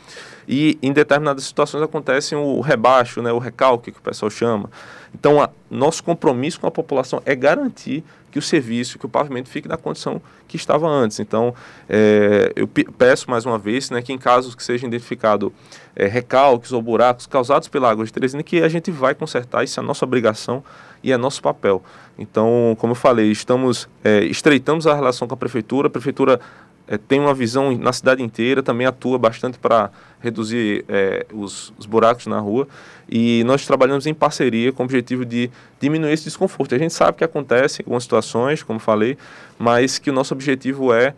e 0.46 0.78
em 0.80 0.92
determinadas 0.92 1.42
situações 1.44 1.82
acontece 1.82 2.36
o 2.36 2.60
rebaixo, 2.60 3.20
né? 3.20 3.32
o 3.32 3.38
recalque 3.38 3.90
que 3.90 3.98
o 3.98 4.02
pessoal 4.02 4.30
chama. 4.30 4.70
Então, 5.12 5.42
a, 5.42 5.50
nosso 5.68 6.04
compromisso 6.04 6.60
com 6.60 6.68
a 6.68 6.70
população 6.70 7.20
é 7.26 7.34
garantir 7.34 8.04
que 8.30 8.38
o 8.38 8.42
serviço, 8.42 8.98
que 8.98 9.06
o 9.06 9.08
pavimento 9.08 9.48
fique 9.48 9.68
na 9.68 9.76
condição 9.76 10.20
que 10.46 10.56
estava 10.56 10.88
antes. 10.88 11.20
Então, 11.20 11.54
é, 11.88 12.52
eu 12.56 12.68
peço 12.68 13.30
mais 13.30 13.44
uma 13.44 13.58
vez 13.58 13.90
né, 13.90 14.00
que 14.02 14.12
em 14.12 14.18
casos 14.18 14.54
que 14.54 14.62
sejam 14.62 14.88
identificados 14.88 15.50
é, 15.94 16.06
recalques 16.06 16.72
ou 16.72 16.80
buracos 16.80 17.26
causados 17.26 17.68
pela 17.68 17.90
água 17.90 18.04
de 18.04 18.12
Teresina, 18.12 18.42
que 18.42 18.62
a 18.62 18.68
gente 18.68 18.90
vai 18.90 19.14
consertar, 19.14 19.64
isso 19.64 19.78
é 19.78 19.82
nossa 19.82 20.04
obrigação 20.04 20.62
e 21.02 21.12
é 21.12 21.16
nosso 21.16 21.42
papel. 21.42 21.82
Então, 22.18 22.76
como 22.78 22.92
eu 22.92 22.96
falei, 22.96 23.30
estamos 23.30 23.88
é, 24.04 24.24
estreitamos 24.24 24.86
a 24.86 24.94
relação 24.94 25.26
com 25.26 25.34
a 25.34 25.36
prefeitura, 25.36 25.88
a 25.88 25.90
prefeitura 25.90 26.40
é, 26.90 26.98
tem 26.98 27.20
uma 27.20 27.32
visão 27.32 27.78
na 27.78 27.92
cidade 27.92 28.20
inteira, 28.20 28.64
também 28.64 28.84
atua 28.84 29.16
bastante 29.16 29.56
para 29.60 29.92
reduzir 30.18 30.84
é, 30.88 31.24
os, 31.32 31.72
os, 31.78 31.86
buracos 31.86 32.26
na 32.26 32.40
rua. 32.40 32.66
E 33.08 33.44
nós 33.44 33.64
trabalhamos 33.64 34.08
em 34.08 34.12
parceria 34.12 34.72
com 34.72 34.82
o 34.82 34.86
objetivo 34.86 35.24
de 35.24 35.48
diminuir 35.80 36.12
esse 36.12 36.24
desconforto. 36.24 36.74
A 36.74 36.78
gente 36.78 36.92
sabe 36.92 37.18
que 37.18 37.22
acontece 37.22 37.80
em 37.80 37.84
algumas 37.84 38.02
situações, 38.02 38.64
como 38.64 38.80
falei, 38.80 39.16
mas 39.56 40.00
que 40.00 40.10
o 40.10 40.12
nosso 40.12 40.34
objetivo 40.34 40.92
é 40.92 41.14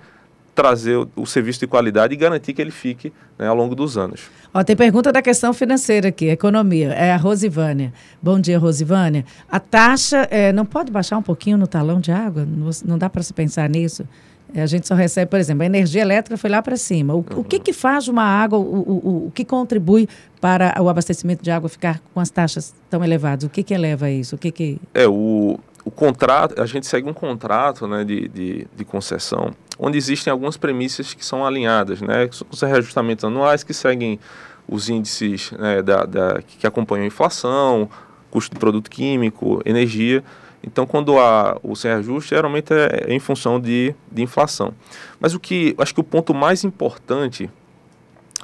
trazer 0.55 0.97
o, 0.97 1.09
o, 1.17 1.27
serviço 1.27 1.61
de 1.61 1.67
qualidade 1.67 2.13
e 2.13 2.19
garantir 2.19 2.53
que 2.53 2.61
ele 2.61 2.71
fique 2.71 3.11
né, 3.39 3.49
ao 3.49 3.57
longo 3.57 3.75
dos 3.75 3.97
anos. 3.97 4.29
Ó, 4.53 4.63
tem 4.63 4.77
pergunta 4.77 5.11
da 5.11 5.23
questão 5.23 5.55
financeira 5.55 6.09
aqui, 6.09 6.29
economia. 6.29 6.93
É 6.93 7.13
a 7.13 7.17
Rosivânia. 7.17 7.95
Bom 8.21 8.39
dia, 8.39 8.59
Rosivânia. 8.59 9.25
A 9.51 9.59
taxa 9.59 10.29
é, 10.31 10.53
não 10.53 10.67
pode 10.67 10.93
baixar 10.93 11.17
um 11.17 11.23
pouquinho 11.23 11.57
no 11.57 11.67
talão 11.67 11.99
de 11.99 12.13
água? 12.13 12.45
Não, 12.45 12.69
não 12.85 12.99
dá 12.99 13.09
para 13.09 13.23
se 13.23 13.33
pensar 13.33 13.71
nisso? 13.71 14.07
É, 14.55 14.63
a 14.63 14.67
gente 14.67 14.87
só 14.87 14.95
recebe, 14.95 15.31
por 15.31 15.39
exemplo, 15.39 15.63
a 15.63 15.67
energia 15.67 16.03
elétrica 16.03 16.37
foi 16.37 16.51
lá 16.51 16.61
para 16.63 16.77
cima. 16.77 17.15
O, 17.15 17.19
uhum. 17.19 17.25
o, 17.37 17.45
que, 17.45 17.59
que 17.59 17.73
faz 17.73 18.09
uma 18.09 18.23
água, 18.23 18.59
o, 18.59 18.63
o, 18.63 19.27
o, 19.27 19.33
que 19.35 19.45
contribui 19.45 20.09
para 20.41 20.75
o 20.81 20.89
abastecimento 20.89 21.43
de 21.43 21.51
água 21.51 21.69
ficar 21.69 22.01
com 22.13 22.21
as 22.21 22.31
taxas 22.31 22.75
tão 22.91 23.03
elevadas? 23.05 23.45
O 23.45 23.49
que, 23.49 23.63
que 23.63 23.73
eleva 23.73 24.11
isso? 24.11 24.37
O 24.37 24.39
que, 24.39 24.51
que... 24.51 24.79
É, 24.93 25.09
o, 25.09 25.59
o 25.85 25.91
contrato, 25.91 26.61
a 26.61 26.67
gente 26.67 26.87
segue 26.87 27.09
um 27.09 27.15
contrato 27.15 27.87
né, 27.87 28.05
de, 28.05 28.29
de, 28.29 28.67
de 28.77 28.85
concessão, 28.85 29.53
onde 29.79 29.97
existem 29.97 30.31
algumas 30.31 30.57
premissas 30.57 31.15
que 31.15 31.25
são 31.25 31.45
alinhadas, 31.45 32.01
né, 32.01 32.29
os 32.51 32.61
reajustamentos 32.61 33.25
anuais 33.25 33.65
que 33.65 33.73
seguem 33.73 34.21
os 34.69 34.89
índices 34.89 35.51
né, 35.53 35.83
da, 35.83 36.05
da, 36.05 36.43
que 36.43 36.67
acompanham 36.67 37.05
a 37.05 37.07
inflação, 37.07 37.89
custo 38.31 38.55
de 38.55 38.61
produto 38.61 38.91
químico, 38.91 39.61
energia. 39.65 40.23
Então, 40.63 40.87
quando 40.87 41.19
há 41.19 41.59
o 41.63 41.75
sem 41.75 41.91
ajuste, 41.91 42.31
geralmente 42.35 42.73
é, 42.73 43.07
é 43.09 43.15
em 43.15 43.19
função 43.19 43.61
de, 43.61 43.95
de 44.11 44.23
inflação. 44.23 44.73
Mas 45.19 45.35
o 45.35 45.41
que 45.41 45.75
acho 45.79 45.93
que 45.93 46.01
o 46.01 46.05
ponto 46.05 46.33
mais 46.33 46.63
importante 46.63 47.51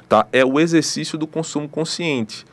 tá, 0.07 0.27
é 0.33 0.43
o 0.43 0.59
exercício 0.59 1.17
do 1.17 1.25
consumo 1.25 1.69
consciente. 1.69 2.45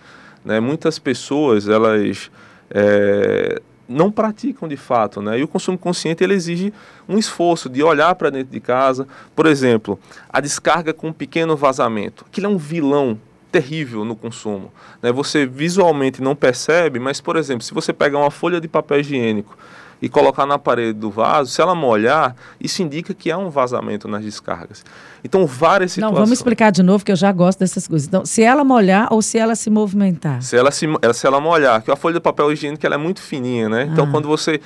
Né? 0.45 0.61
Muitas 0.61 0.99
pessoas 0.99 1.69
elas 1.69 2.31
é, 2.71 3.61
não 3.89 4.11
praticam 4.11 4.69
de 4.69 4.77
fato, 4.77 5.21
né? 5.21 5.39
E 5.39 5.43
o 5.43 5.49
consumo 5.49 5.79
consciente 5.79 6.23
ele 6.23 6.35
exige 6.35 6.73
um 7.09 7.19
esforço 7.19 7.69
de 7.69 7.83
olhar 7.83 8.15
para 8.15 8.31
dentro 8.31 8.53
de 8.53 8.61
casa, 8.61 9.07
por 9.35 9.47
exemplo, 9.47 9.99
a 10.29 10.41
descarga 10.41 10.93
com 10.93 11.09
um 11.09 11.13
pequeno 11.13 11.57
vazamento. 11.57 12.25
Aquilo 12.29 12.47
é 12.47 12.49
um 12.49 12.59
vilão 12.59 13.19
terrível 13.51 14.05
no 14.05 14.15
consumo. 14.17 14.73
Né? 15.03 15.13
Você 15.13 15.47
visualmente 15.47 16.23
não 16.23 16.35
percebe, 16.35 16.99
mas 16.99 17.21
por 17.21 17.37
exemplo, 17.37 17.63
se 17.63 17.73
você 17.73 17.93
pegar 17.93 18.19
uma 18.19 18.31
folha 18.31 18.61
de 18.61 18.69
papel 18.69 19.01
higiênico 19.01 19.57
e 20.01 20.09
colocar 20.09 20.45
na 20.45 20.59
parede 20.59 20.93
do 20.93 21.11
vaso, 21.11 21.51
se 21.51 21.61
ela 21.61 21.75
molhar, 21.75 22.37
isso 22.61 22.83
indica 22.83 23.15
que 23.15 23.31
há 23.31 23.39
um 23.39 23.49
vazamento 23.49 24.07
nas 24.07 24.23
descargas. 24.23 24.85
Então, 25.25 25.47
várias 25.47 25.93
situações. 25.93 26.15
Não, 26.15 26.23
vamos 26.23 26.39
explicar 26.39 26.71
de 26.71 26.83
novo, 26.83 27.05
que 27.05 27.11
eu 27.11 27.17
já 27.17 27.33
gosto 27.33 27.61
dessas 27.61 27.89
coisas. 27.89 28.07
Então, 28.07 28.25
se 28.25 28.43
ela 28.43 28.63
molhar 28.63 29.09
ou 29.11 29.23
se 29.23 29.39
ela 29.39 29.55
se 29.55 29.71
movimentar? 29.71 30.43
Se 30.43 30.57
ela, 30.57 30.71
se, 30.71 30.87
se 31.15 31.27
ela 31.27 31.41
molhar, 31.41 31.83
que 31.83 31.91
a 31.91 31.97
folha 31.97 32.15
de 32.15 32.21
papel 32.21 32.53
higiênico 32.53 32.85
ela 32.85 32.97
é 32.97 32.99
muito 32.99 33.23
fininha, 33.23 33.69
né? 33.69 33.89
Então, 33.91 34.05
ah. 34.05 34.09
quando 34.11 34.29
você 34.29 34.61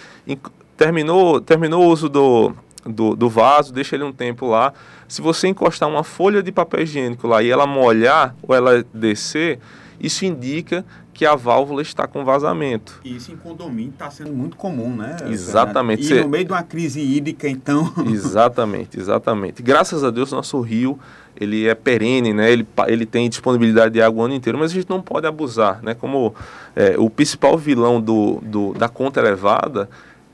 terminou, 0.76 1.40
terminou 1.40 1.84
o 1.84 1.88
uso 1.88 2.08
do, 2.08 2.52
do, 2.84 3.14
do 3.14 3.28
vaso, 3.28 3.72
deixa 3.72 3.96
ele 3.96 4.04
um 4.04 4.12
tempo 4.12 4.46
lá. 4.46 4.72
Se 5.08 5.20
você 5.20 5.48
encostar 5.48 5.88
uma 5.88 6.04
folha 6.04 6.42
de 6.42 6.52
papel 6.52 6.82
higiênico 6.82 7.26
lá 7.26 7.42
e 7.42 7.50
ela 7.50 7.66
molhar 7.66 8.34
ou 8.42 8.54
ela 8.54 8.84
descer, 8.94 9.58
isso 10.00 10.24
indica 10.24 10.84
que 11.12 11.26
a 11.26 11.34
válvula 11.34 11.82
está 11.82 12.06
com 12.06 12.24
vazamento. 12.24 12.98
Isso 13.04 13.30
em 13.30 13.36
condomínio 13.36 13.90
está 13.92 14.10
sendo 14.10 14.32
muito 14.32 14.56
comum, 14.56 14.96
né? 14.96 15.16
Exatamente. 15.28 16.10
E 16.10 16.22
no 16.22 16.28
meio 16.30 16.46
de 16.46 16.52
uma 16.52 16.62
crise 16.62 16.98
hídrica, 16.98 17.46
então. 17.46 17.92
exatamente, 18.10 18.98
exatamente. 18.98 19.62
Graças 19.62 20.02
a 20.02 20.10
Deus, 20.10 20.32
nosso 20.32 20.58
rio 20.62 20.98
ele 21.36 21.66
é 21.66 21.74
perene, 21.74 22.32
né? 22.32 22.50
Ele, 22.50 22.66
ele 22.86 23.04
tem 23.04 23.28
disponibilidade 23.28 23.92
de 23.92 24.00
água 24.00 24.22
o 24.22 24.24
ano 24.24 24.34
inteiro, 24.34 24.58
mas 24.58 24.70
a 24.70 24.74
gente 24.74 24.88
não 24.88 25.02
pode 25.02 25.26
abusar, 25.26 25.82
né? 25.82 25.94
Como 25.94 26.34
é, 26.74 26.96
o 26.98 27.10
principal 27.10 27.58
vilão 27.58 28.00
do, 28.00 28.40
do, 28.42 28.72
da 28.72 28.88
conta 28.88 29.20
elevada 29.20 29.90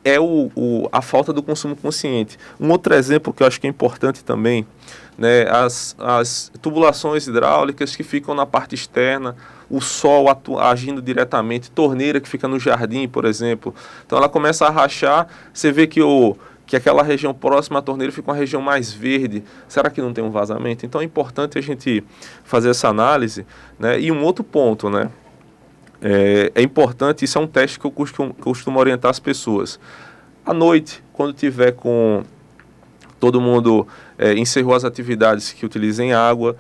é 0.07 0.21
o, 0.21 0.53
o, 0.55 0.89
a 0.93 1.03
falta 1.03 1.33
do 1.33 1.43
consumo 1.43 1.75
consciente. 1.75 2.39
Um 2.61 2.71
outro 2.71 2.95
exemplo 2.95 3.33
que 3.33 3.43
eu 3.43 3.47
acho 3.47 3.61
que 3.61 3.67
é 3.67 3.71
importante 3.71 4.23
também, 4.25 4.65
né? 5.19 5.49
As, 5.51 5.97
as 5.99 6.53
tubulações 6.63 7.27
hidráulicas 7.27 7.97
que 7.97 8.05
ficam 8.05 8.33
na 8.33 8.47
parte 8.47 8.77
externa 8.77 9.37
o 9.69 9.81
sol 9.81 10.27
agindo 10.61 11.03
diretamente, 11.03 11.73
torneira 11.73 12.21
que 12.21 12.29
fica 12.29 12.47
no 12.47 12.57
jardim, 12.57 13.09
por 13.09 13.25
exemplo. 13.25 13.75
Então 14.07 14.17
ela 14.17 14.29
começa 14.29 14.65
a 14.65 14.71
rachar, 14.71 15.27
você 15.53 15.73
vê 15.73 15.89
que 15.89 16.01
o 16.01 16.37
que 16.65 16.77
aquela 16.77 17.03
região 17.03 17.33
próxima 17.33 17.79
à 17.79 17.83
torneira 17.83 18.13
fica 18.13 18.31
uma 18.31 18.37
região 18.37 18.61
mais 18.61 18.93
verde. 18.93 19.45
Será 19.69 19.89
que 19.89 20.03
não 20.03 20.13
tem 20.13 20.23
um 20.23 20.31
vazamento? 20.31 20.85
Então 20.85 21.01
é 21.01 21.05
importante 21.05 21.57
a 21.57 21.61
gente 21.61 22.03
fazer 22.43 22.71
essa 22.71 22.89
análise. 22.89 23.47
Né? 23.79 24.01
E 24.01 24.11
um 24.11 24.23
outro 24.25 24.43
ponto, 24.43 24.91
né? 24.91 25.09
É, 26.01 26.53
é 26.55 26.63
importante, 26.63 27.25
isso 27.25 27.39
é 27.39 27.41
um 27.41 27.47
teste 27.47 27.79
que 27.79 27.87
eu 27.87 27.91
costumo, 27.91 28.35
costumo 28.35 28.79
orientar 28.79 29.11
as 29.11 29.21
pessoas. 29.21 29.81
À 30.47 30.55
noite, 30.55 31.03
quando 31.13 31.33
tiver 31.33 31.73
com 31.73 32.23
todo 33.19 33.41
mundo 33.41 33.87
é, 34.17 34.35
encerrou 34.35 34.75
as 34.75 34.85
atividades 34.85 35.53
que 35.53 35.67
utilizem 35.67 36.13
água, 36.15 36.57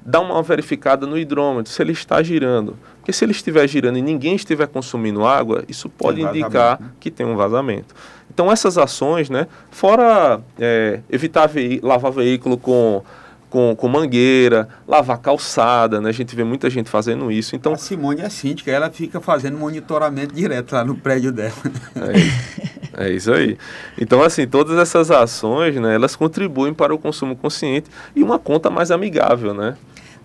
dá 0.00 0.20
uma 0.20 0.42
verificada 0.42 1.06
no 1.06 1.18
hidrômetro, 1.18 1.70
se 1.70 1.82
ele 1.82 1.92
está 1.92 2.22
girando. 2.22 2.78
Porque 2.98 3.12
se 3.12 3.24
ele 3.24 3.32
estiver 3.32 3.68
girando 3.68 3.98
e 3.98 4.02
ninguém 4.02 4.36
estiver 4.36 4.66
consumindo 4.68 5.26
água, 5.26 5.64
isso 5.68 5.88
pode 5.88 6.22
indicar 6.22 6.80
né? 6.80 6.88
que 6.98 7.10
tem 7.10 7.26
um 7.26 7.36
vazamento. 7.36 7.94
Então 8.32 8.50
essas 8.50 8.78
ações, 8.78 9.28
né, 9.28 9.46
fora 9.70 10.40
é, 10.58 11.00
evitar 11.10 11.50
lavar 11.82 12.12
veículo 12.12 12.56
com, 12.56 13.02
com, 13.50 13.76
com, 13.76 13.88
mangueira, 13.88 14.68
lavar 14.86 15.18
calçada, 15.18 16.00
né? 16.00 16.08
A 16.08 16.12
gente 16.12 16.34
vê 16.34 16.44
muita 16.44 16.68
gente 16.68 16.90
fazendo 16.90 17.30
isso. 17.30 17.54
Então, 17.54 17.72
a 17.72 17.78
Simone 17.78 18.20
é 18.20 18.28
síndica, 18.28 18.70
ela 18.70 18.90
fica 18.90 19.20
fazendo 19.20 19.56
monitoramento 19.56 20.34
direto 20.34 20.72
lá 20.72 20.84
no 20.84 20.96
prédio 20.96 21.32
dela. 21.32 21.54
É, 21.94 22.75
é 22.96 23.10
isso 23.10 23.32
aí. 23.32 23.56
Então, 24.00 24.22
assim, 24.22 24.46
todas 24.46 24.78
essas 24.78 25.10
ações, 25.10 25.76
né, 25.76 25.94
elas 25.94 26.16
contribuem 26.16 26.72
para 26.72 26.94
o 26.94 26.98
consumo 26.98 27.36
consciente 27.36 27.90
e 28.14 28.22
uma 28.22 28.38
conta 28.38 28.70
mais 28.70 28.90
amigável, 28.90 29.52
né? 29.52 29.76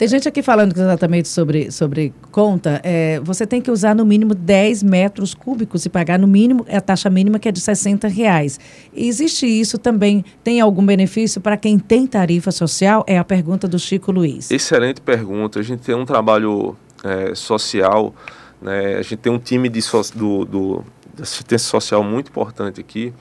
Tem 0.02 0.08
gente 0.08 0.28
aqui 0.28 0.42
falando 0.42 0.72
exatamente 0.72 1.28
sobre, 1.28 1.70
sobre 1.70 2.12
conta. 2.32 2.82
É, 2.84 3.20
você 3.20 3.46
tem 3.46 3.62
que 3.62 3.70
usar 3.70 3.94
no 3.94 4.04
mínimo 4.04 4.34
10 4.34 4.82
metros 4.82 5.36
cúbicos 5.36 5.86
e 5.86 5.90
pagar 5.90 6.18
no 6.18 6.28
mínimo 6.28 6.66
a 6.68 6.82
taxa 6.82 7.08
mínima 7.08 7.38
que 7.38 7.48
é 7.48 7.52
de 7.52 7.62
60 7.62 8.08
reais. 8.08 8.60
Existe 8.96 9.46
isso 9.46 9.78
também? 9.78 10.26
Tem 10.44 10.60
algum 10.60 10.84
benefício 10.84 11.40
para 11.40 11.56
quem 11.56 11.78
tem 11.78 12.08
tarifa 12.08 12.50
social? 12.50 13.04
É 13.06 13.20
a 13.20 13.24
pergunta 13.24 13.68
do 13.68 13.78
Chico 13.78 14.12
Luiz. 14.12 14.50
Excelente 14.50 15.00
pergunta. 15.02 15.60
A 15.60 15.62
gente 15.62 15.82
tem 15.82 15.94
um 15.94 16.04
trabalho 16.04 16.76
é, 17.04 17.36
social, 17.36 18.12
né? 18.60 18.96
a 18.96 19.04
gente 19.04 19.18
tem 19.18 19.32
um 19.32 19.38
time 19.38 19.70
de 19.70 19.84
so, 19.84 20.02
do, 20.16 20.46
do, 20.46 20.84
de 21.16 21.24
assistência 21.24 21.70
social 21.70 22.04
muito 22.04 22.30
importante 22.30 22.80
aqui, 22.80 23.14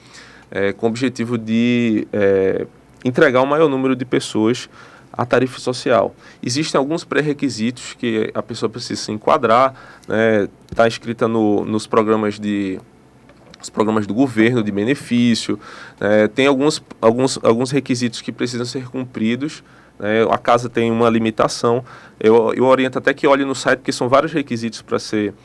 é, 0.49 0.73
com 0.73 0.85
o 0.85 0.89
objetivo 0.89 1.37
de 1.37 2.07
é, 2.11 2.65
entregar 3.03 3.41
o 3.41 3.47
maior 3.47 3.69
número 3.69 3.95
de 3.95 4.05
pessoas 4.05 4.69
a 5.13 5.25
tarifa 5.25 5.59
social. 5.59 6.15
Existem 6.41 6.79
alguns 6.79 7.03
pré-requisitos 7.03 7.93
que 7.93 8.31
a 8.33 8.41
pessoa 8.41 8.69
precisa 8.69 9.01
se 9.01 9.11
enquadrar, 9.11 9.75
está 10.01 10.13
né, 10.13 10.47
tá 10.73 10.87
escrita 10.87 11.27
no, 11.27 11.65
nos 11.65 11.85
programas 11.85 12.39
de 12.39 12.79
os 13.61 13.69
programas 13.69 14.07
do 14.07 14.13
governo 14.13 14.63
de 14.63 14.71
benefício, 14.71 15.59
né, 15.99 16.27
tem 16.27 16.47
alguns, 16.47 16.81
alguns, 16.99 17.37
alguns 17.43 17.69
requisitos 17.69 18.19
que 18.19 18.31
precisam 18.31 18.65
ser 18.65 18.89
cumpridos, 18.89 19.63
né, 19.99 20.23
a 20.31 20.37
casa 20.37 20.67
tem 20.67 20.91
uma 20.91 21.07
limitação, 21.09 21.85
eu, 22.19 22.53
eu 22.55 22.65
oriento 22.65 22.97
até 22.97 23.13
que 23.13 23.27
olhe 23.27 23.45
no 23.45 23.53
site, 23.53 23.79
porque 23.79 23.91
são 23.91 24.09
vários 24.09 24.31
requisitos 24.31 24.81
para 24.81 24.97
ser 24.97 25.35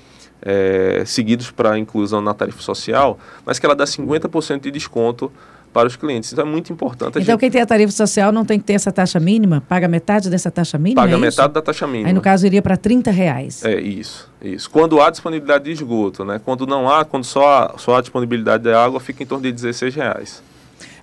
é, 0.43 1.03
seguidos 1.07 1.51
para 1.51 1.73
a 1.73 1.79
inclusão 1.79 2.21
na 2.21 2.35
tarifa 2.35 2.61
social, 2.63 3.19
mas 3.45 3.59
que 3.59 3.67
ela 3.67 3.75
dá 3.75 3.85
50% 3.85 4.61
de 4.61 4.71
desconto 4.71 5.31
para 5.77 5.89
os 5.89 5.95
clientes. 5.95 6.33
Então 6.33 6.47
é 6.47 6.49
muito 6.49 6.73
importante. 6.73 7.11
então 7.11 7.23
gente... 7.23 7.39
quem 7.39 7.51
tem 7.51 7.61
a 7.61 7.67
tarifa 7.67 7.93
social 7.93 8.33
não 8.33 8.47
tem 8.47 8.59
que 8.59 8.65
ter 8.65 8.73
essa 8.73 8.91
taxa 8.91 9.21
mínima? 9.21 9.63
Paga 9.69 9.87
metade 9.87 10.31
dessa 10.31 10.51
taxa 10.51 10.79
mínima? 10.79 11.03
Paga 11.03 11.17
é 11.17 11.19
metade 11.19 11.53
da 11.53 11.61
taxa 11.61 11.87
mínima. 11.87 12.09
Aí 12.09 12.15
no 12.15 12.23
caso 12.23 12.47
iria 12.47 12.63
para 12.63 12.79
30 12.79 13.11
reais. 13.11 13.63
É 13.63 13.79
isso, 13.79 14.31
isso. 14.41 14.71
Quando 14.71 14.99
há 15.03 15.11
disponibilidade 15.11 15.65
de 15.65 15.73
esgoto, 15.73 16.25
né? 16.25 16.41
Quando 16.43 16.67
não 16.67 16.89
há, 16.89 17.05
quando 17.05 17.25
só 17.25 17.47
há, 17.47 17.79
só 17.79 17.97
há 17.97 18.01
disponibilidade 18.01 18.63
de 18.63 18.73
água, 18.73 18.99
fica 19.01 19.23
em 19.23 19.27
torno 19.27 19.43
de 19.43 19.53
16 19.53 19.95
reais. 19.95 20.43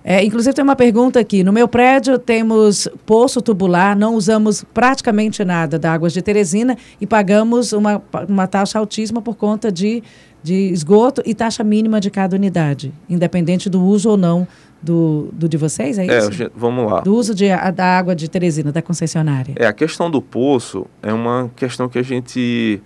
É, 0.06 0.22
inclusive 0.22 0.54
tem 0.54 0.62
uma 0.62 0.76
pergunta 0.76 1.18
aqui. 1.18 1.42
No 1.42 1.50
meu 1.50 1.66
prédio 1.66 2.18
temos 2.18 2.86
poço 3.06 3.40
tubular, 3.40 3.96
não 3.96 4.14
usamos 4.14 4.62
praticamente 4.74 5.42
nada 5.42 5.78
da 5.78 5.94
águas 5.94 6.12
de 6.12 6.20
Teresina 6.20 6.76
e 7.00 7.06
pagamos 7.06 7.72
uma, 7.72 8.02
uma 8.28 8.46
taxa 8.46 8.78
altíssima 8.78 9.22
por 9.22 9.34
conta 9.34 9.72
de, 9.72 10.02
de 10.42 10.54
esgoto 10.70 11.22
e 11.24 11.34
taxa 11.34 11.64
mínima 11.64 12.00
de 12.00 12.10
cada 12.10 12.36
unidade, 12.36 12.92
independente 13.08 13.70
do 13.70 13.82
uso 13.82 14.10
ou 14.10 14.16
não 14.18 14.46
do, 14.82 15.30
do 15.32 15.48
de 15.48 15.56
vocês, 15.56 15.96
é, 15.98 16.06
é 16.06 16.18
isso? 16.18 16.42
É, 16.42 16.50
vamos 16.54 16.92
lá. 16.92 17.00
Do 17.00 17.14
uso 17.14 17.34
de, 17.34 17.50
a, 17.50 17.70
da 17.70 17.98
água 17.98 18.14
de 18.14 18.28
Teresina, 18.28 18.70
da 18.70 18.82
concessionária. 18.82 19.54
É, 19.56 19.66
a 19.66 19.72
questão 19.72 20.10
do 20.10 20.20
poço 20.20 20.86
é 21.02 21.10
uma 21.10 21.50
questão 21.56 21.88
que 21.88 21.98
a 21.98 22.02
gente, 22.02 22.82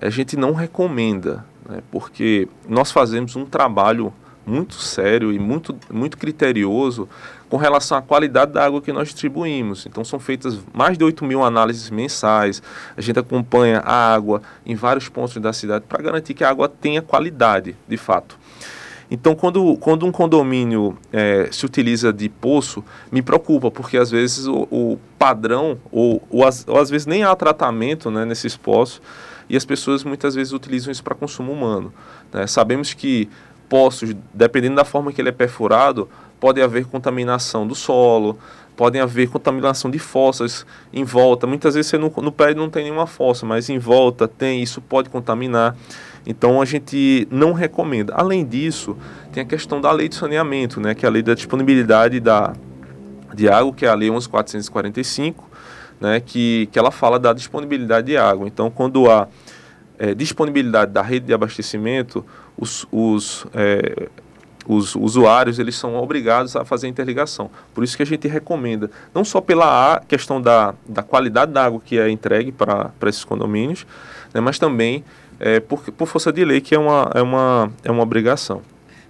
a 0.00 0.08
gente 0.08 0.34
não 0.34 0.54
recomenda, 0.54 1.44
né, 1.68 1.80
porque 1.90 2.48
nós 2.66 2.90
fazemos 2.90 3.36
um 3.36 3.44
trabalho 3.44 4.10
muito 4.46 4.74
sério 4.74 5.32
e 5.32 5.38
muito, 5.38 5.76
muito 5.90 6.18
criterioso 6.18 7.08
com 7.48 7.56
relação 7.56 7.96
à 7.96 8.02
qualidade 8.02 8.52
da 8.52 8.64
água 8.64 8.82
que 8.82 8.92
nós 8.92 9.08
distribuímos. 9.08 9.86
Então, 9.86 10.04
são 10.04 10.18
feitas 10.18 10.58
mais 10.72 10.98
de 10.98 11.04
8 11.04 11.24
mil 11.24 11.42
análises 11.42 11.90
mensais. 11.90 12.62
A 12.96 13.00
gente 13.00 13.18
acompanha 13.18 13.80
a 13.80 14.14
água 14.14 14.42
em 14.66 14.74
vários 14.74 15.08
pontos 15.08 15.36
da 15.36 15.52
cidade 15.52 15.84
para 15.88 16.02
garantir 16.02 16.34
que 16.34 16.44
a 16.44 16.50
água 16.50 16.68
tenha 16.68 17.00
qualidade, 17.00 17.76
de 17.86 17.96
fato. 17.96 18.38
Então, 19.10 19.34
quando, 19.34 19.76
quando 19.76 20.06
um 20.06 20.10
condomínio 20.10 20.96
é, 21.12 21.48
se 21.52 21.64
utiliza 21.64 22.12
de 22.12 22.28
poço, 22.28 22.84
me 23.12 23.22
preocupa, 23.22 23.70
porque 23.70 23.96
às 23.96 24.10
vezes 24.10 24.46
o, 24.46 24.66
o 24.70 24.98
padrão, 25.18 25.78
ou, 25.92 26.22
ou, 26.30 26.44
as, 26.44 26.66
ou, 26.66 26.78
às 26.78 26.90
vezes 26.90 27.06
nem 27.06 27.22
há 27.22 27.34
tratamento 27.36 28.10
né, 28.10 28.24
nesses 28.24 28.56
poços, 28.56 29.00
e 29.48 29.56
as 29.56 29.64
pessoas 29.64 30.02
muitas 30.02 30.34
vezes 30.34 30.52
utilizam 30.52 30.90
isso 30.90 31.04
para 31.04 31.14
consumo 31.14 31.52
humano. 31.52 31.92
Né? 32.32 32.46
Sabemos 32.46 32.94
que 32.94 33.28
poços, 33.68 34.14
dependendo 34.32 34.76
da 34.76 34.84
forma 34.84 35.12
que 35.12 35.20
ele 35.20 35.28
é 35.28 35.32
perfurado, 35.32 36.08
pode 36.40 36.60
haver 36.60 36.86
contaminação 36.86 37.66
do 37.66 37.74
solo, 37.74 38.38
podem 38.76 39.00
haver 39.00 39.28
contaminação 39.28 39.90
de 39.90 39.98
fossas 39.98 40.66
em 40.92 41.04
volta. 41.04 41.46
Muitas 41.46 41.74
vezes 41.74 41.90
você 41.90 41.98
no, 41.98 42.12
no 42.22 42.32
prédio 42.32 42.62
não 42.62 42.70
tem 42.70 42.84
nenhuma 42.84 43.06
fossa, 43.06 43.46
mas 43.46 43.68
em 43.68 43.78
volta 43.78 44.26
tem, 44.26 44.62
isso 44.62 44.80
pode 44.80 45.08
contaminar. 45.08 45.76
Então 46.26 46.60
a 46.60 46.64
gente 46.64 47.28
não 47.30 47.52
recomenda. 47.52 48.14
Além 48.14 48.44
disso, 48.44 48.96
tem 49.32 49.42
a 49.42 49.46
questão 49.46 49.80
da 49.80 49.92
lei 49.92 50.08
de 50.08 50.14
saneamento, 50.14 50.80
né, 50.80 50.94
que 50.94 51.04
é 51.04 51.08
a 51.08 51.12
lei 51.12 51.22
da 51.22 51.34
disponibilidade 51.34 52.20
da, 52.20 52.54
de 53.34 53.48
água, 53.48 53.72
que 53.72 53.84
é 53.84 53.88
a 53.88 53.94
lei 53.94 54.10
11445, 54.10 55.48
né, 56.00 56.20
que, 56.20 56.68
que 56.72 56.78
ela 56.78 56.90
fala 56.90 57.18
da 57.18 57.32
disponibilidade 57.32 58.08
de 58.08 58.16
água. 58.16 58.46
Então, 58.48 58.70
quando 58.70 59.10
há 59.10 59.28
é, 59.98 60.14
disponibilidade 60.14 60.92
da 60.92 61.02
rede 61.02 61.26
de 61.26 61.34
abastecimento, 61.34 62.24
os, 62.56 62.86
os, 62.90 63.46
é, 63.54 64.08
os 64.66 64.94
usuários 64.94 65.58
eles 65.58 65.76
são 65.76 65.96
obrigados 65.96 66.56
a 66.56 66.64
fazer 66.64 66.86
a 66.86 66.90
interligação. 66.90 67.50
Por 67.74 67.84
isso 67.84 67.96
que 67.96 68.02
a 68.02 68.06
gente 68.06 68.26
recomenda, 68.28 68.90
não 69.14 69.24
só 69.24 69.40
pela 69.40 70.00
questão 70.06 70.40
da, 70.40 70.74
da 70.88 71.02
qualidade 71.02 71.52
da 71.52 71.64
água 71.64 71.80
que 71.84 71.98
é 71.98 72.10
entregue 72.10 72.52
para 72.52 72.92
esses 73.06 73.24
condomínios, 73.24 73.86
né, 74.32 74.40
mas 74.40 74.58
também 74.58 75.04
é, 75.38 75.60
por, 75.60 75.80
por 75.92 76.06
força 76.06 76.32
de 76.32 76.44
lei, 76.44 76.60
que 76.60 76.74
é 76.74 76.78
uma, 76.78 77.10
é 77.14 77.22
uma, 77.22 77.72
é 77.82 77.90
uma 77.90 78.02
obrigação. 78.02 78.62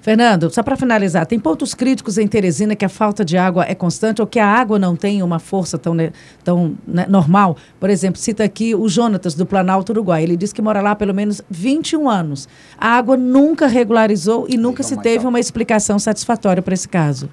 Fernando, 0.04 0.50
só 0.50 0.62
para 0.62 0.76
finalizar, 0.76 1.24
tem 1.24 1.40
pontos 1.40 1.72
críticos 1.72 2.18
em 2.18 2.28
Teresina 2.28 2.76
que 2.76 2.84
a 2.84 2.90
falta 2.90 3.24
de 3.24 3.38
água 3.38 3.64
é 3.66 3.74
constante 3.74 4.20
ou 4.20 4.26
que 4.26 4.38
a 4.38 4.46
água 4.46 4.78
não 4.78 4.94
tem 4.94 5.22
uma 5.22 5.38
força 5.38 5.78
tão, 5.78 5.96
tão 6.44 6.76
né, 6.86 7.06
normal? 7.08 7.56
Por 7.80 7.88
exemplo, 7.88 8.20
cita 8.20 8.44
aqui 8.44 8.74
o 8.74 8.86
Jonatas, 8.86 9.32
do 9.32 9.46
Planalto 9.46 9.92
Uruguai. 9.92 10.22
Ele 10.22 10.36
diz 10.36 10.52
que 10.52 10.60
mora 10.60 10.82
lá 10.82 10.94
pelo 10.94 11.14
menos 11.14 11.40
21 11.48 12.06
anos. 12.06 12.46
A 12.76 12.88
água 12.88 13.16
nunca 13.16 13.66
regularizou 13.66 14.44
e 14.46 14.58
nunca 14.58 14.82
se 14.82 14.94
teve 15.00 15.26
uma 15.26 15.40
explicação 15.40 15.98
satisfatória 15.98 16.62
para 16.62 16.74
esse 16.74 16.86
caso. 16.86 17.30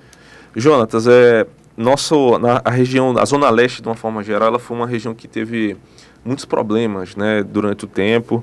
Jonatas, 0.55 1.07
é, 1.07 1.45
nosso, 1.75 2.39
na, 2.39 2.61
a 2.63 2.71
região, 2.71 3.17
a 3.17 3.25
Zona 3.25 3.49
Leste, 3.49 3.81
de 3.81 3.89
uma 3.89 3.95
forma 3.95 4.23
geral, 4.23 4.47
ela 4.47 4.59
foi 4.59 4.77
uma 4.77 4.87
região 4.87 5.13
que 5.13 5.27
teve 5.27 5.75
muitos 6.23 6.45
problemas 6.45 7.17
né, 7.17 7.43
durante 7.43 7.83
o 7.83 7.87
tempo 7.89 8.41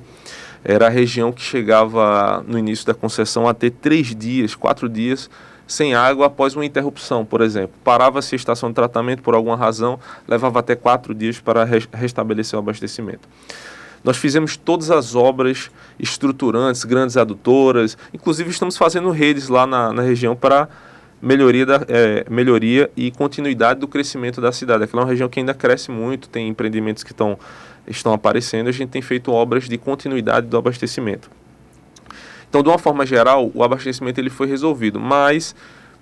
era 0.68 0.86
a 0.86 0.90
região 0.90 1.32
que 1.32 1.40
chegava 1.40 2.44
no 2.46 2.58
início 2.58 2.86
da 2.86 2.92
concessão 2.92 3.48
a 3.48 3.54
ter 3.54 3.70
três 3.70 4.14
dias, 4.14 4.54
quatro 4.54 4.86
dias 4.86 5.30
sem 5.66 5.94
água 5.94 6.26
após 6.26 6.54
uma 6.54 6.64
interrupção, 6.64 7.24
por 7.24 7.40
exemplo. 7.40 7.74
Parava-se 7.82 8.34
a 8.34 8.36
estação 8.36 8.68
de 8.68 8.74
tratamento 8.74 9.22
por 9.22 9.34
alguma 9.34 9.56
razão, 9.56 9.98
levava 10.26 10.60
até 10.60 10.76
quatro 10.76 11.14
dias 11.14 11.40
para 11.40 11.64
restabelecer 11.64 12.58
o 12.58 12.60
abastecimento. 12.60 13.26
Nós 14.04 14.18
fizemos 14.18 14.58
todas 14.58 14.90
as 14.90 15.14
obras 15.14 15.70
estruturantes, 15.98 16.84
grandes 16.84 17.16
adutoras, 17.16 17.96
inclusive 18.12 18.50
estamos 18.50 18.76
fazendo 18.76 19.10
redes 19.10 19.48
lá 19.48 19.66
na, 19.66 19.92
na 19.92 20.02
região 20.02 20.36
para 20.36 20.68
melhoria, 21.20 21.66
da, 21.66 21.80
é, 21.88 22.24
melhoria 22.30 22.90
e 22.96 23.10
continuidade 23.10 23.80
do 23.80 23.88
crescimento 23.88 24.40
da 24.40 24.52
cidade. 24.52 24.84
Aquela 24.84 25.02
é 25.02 25.04
uma 25.04 25.10
região 25.10 25.28
que 25.28 25.40
ainda 25.40 25.54
cresce 25.54 25.90
muito, 25.90 26.28
tem 26.28 26.48
empreendimentos 26.48 27.02
que 27.02 27.12
estão 27.12 27.38
estão 27.88 28.12
aparecendo, 28.12 28.68
a 28.68 28.72
gente 28.72 28.90
tem 28.90 29.02
feito 29.02 29.32
obras 29.32 29.68
de 29.68 29.78
continuidade 29.78 30.46
do 30.46 30.56
abastecimento. 30.56 31.30
Então, 32.48 32.62
de 32.62 32.68
uma 32.68 32.78
forma 32.78 33.04
geral, 33.04 33.50
o 33.54 33.62
abastecimento 33.62 34.18
ele 34.18 34.30
foi 34.30 34.46
resolvido, 34.46 34.98
mas 34.98 35.54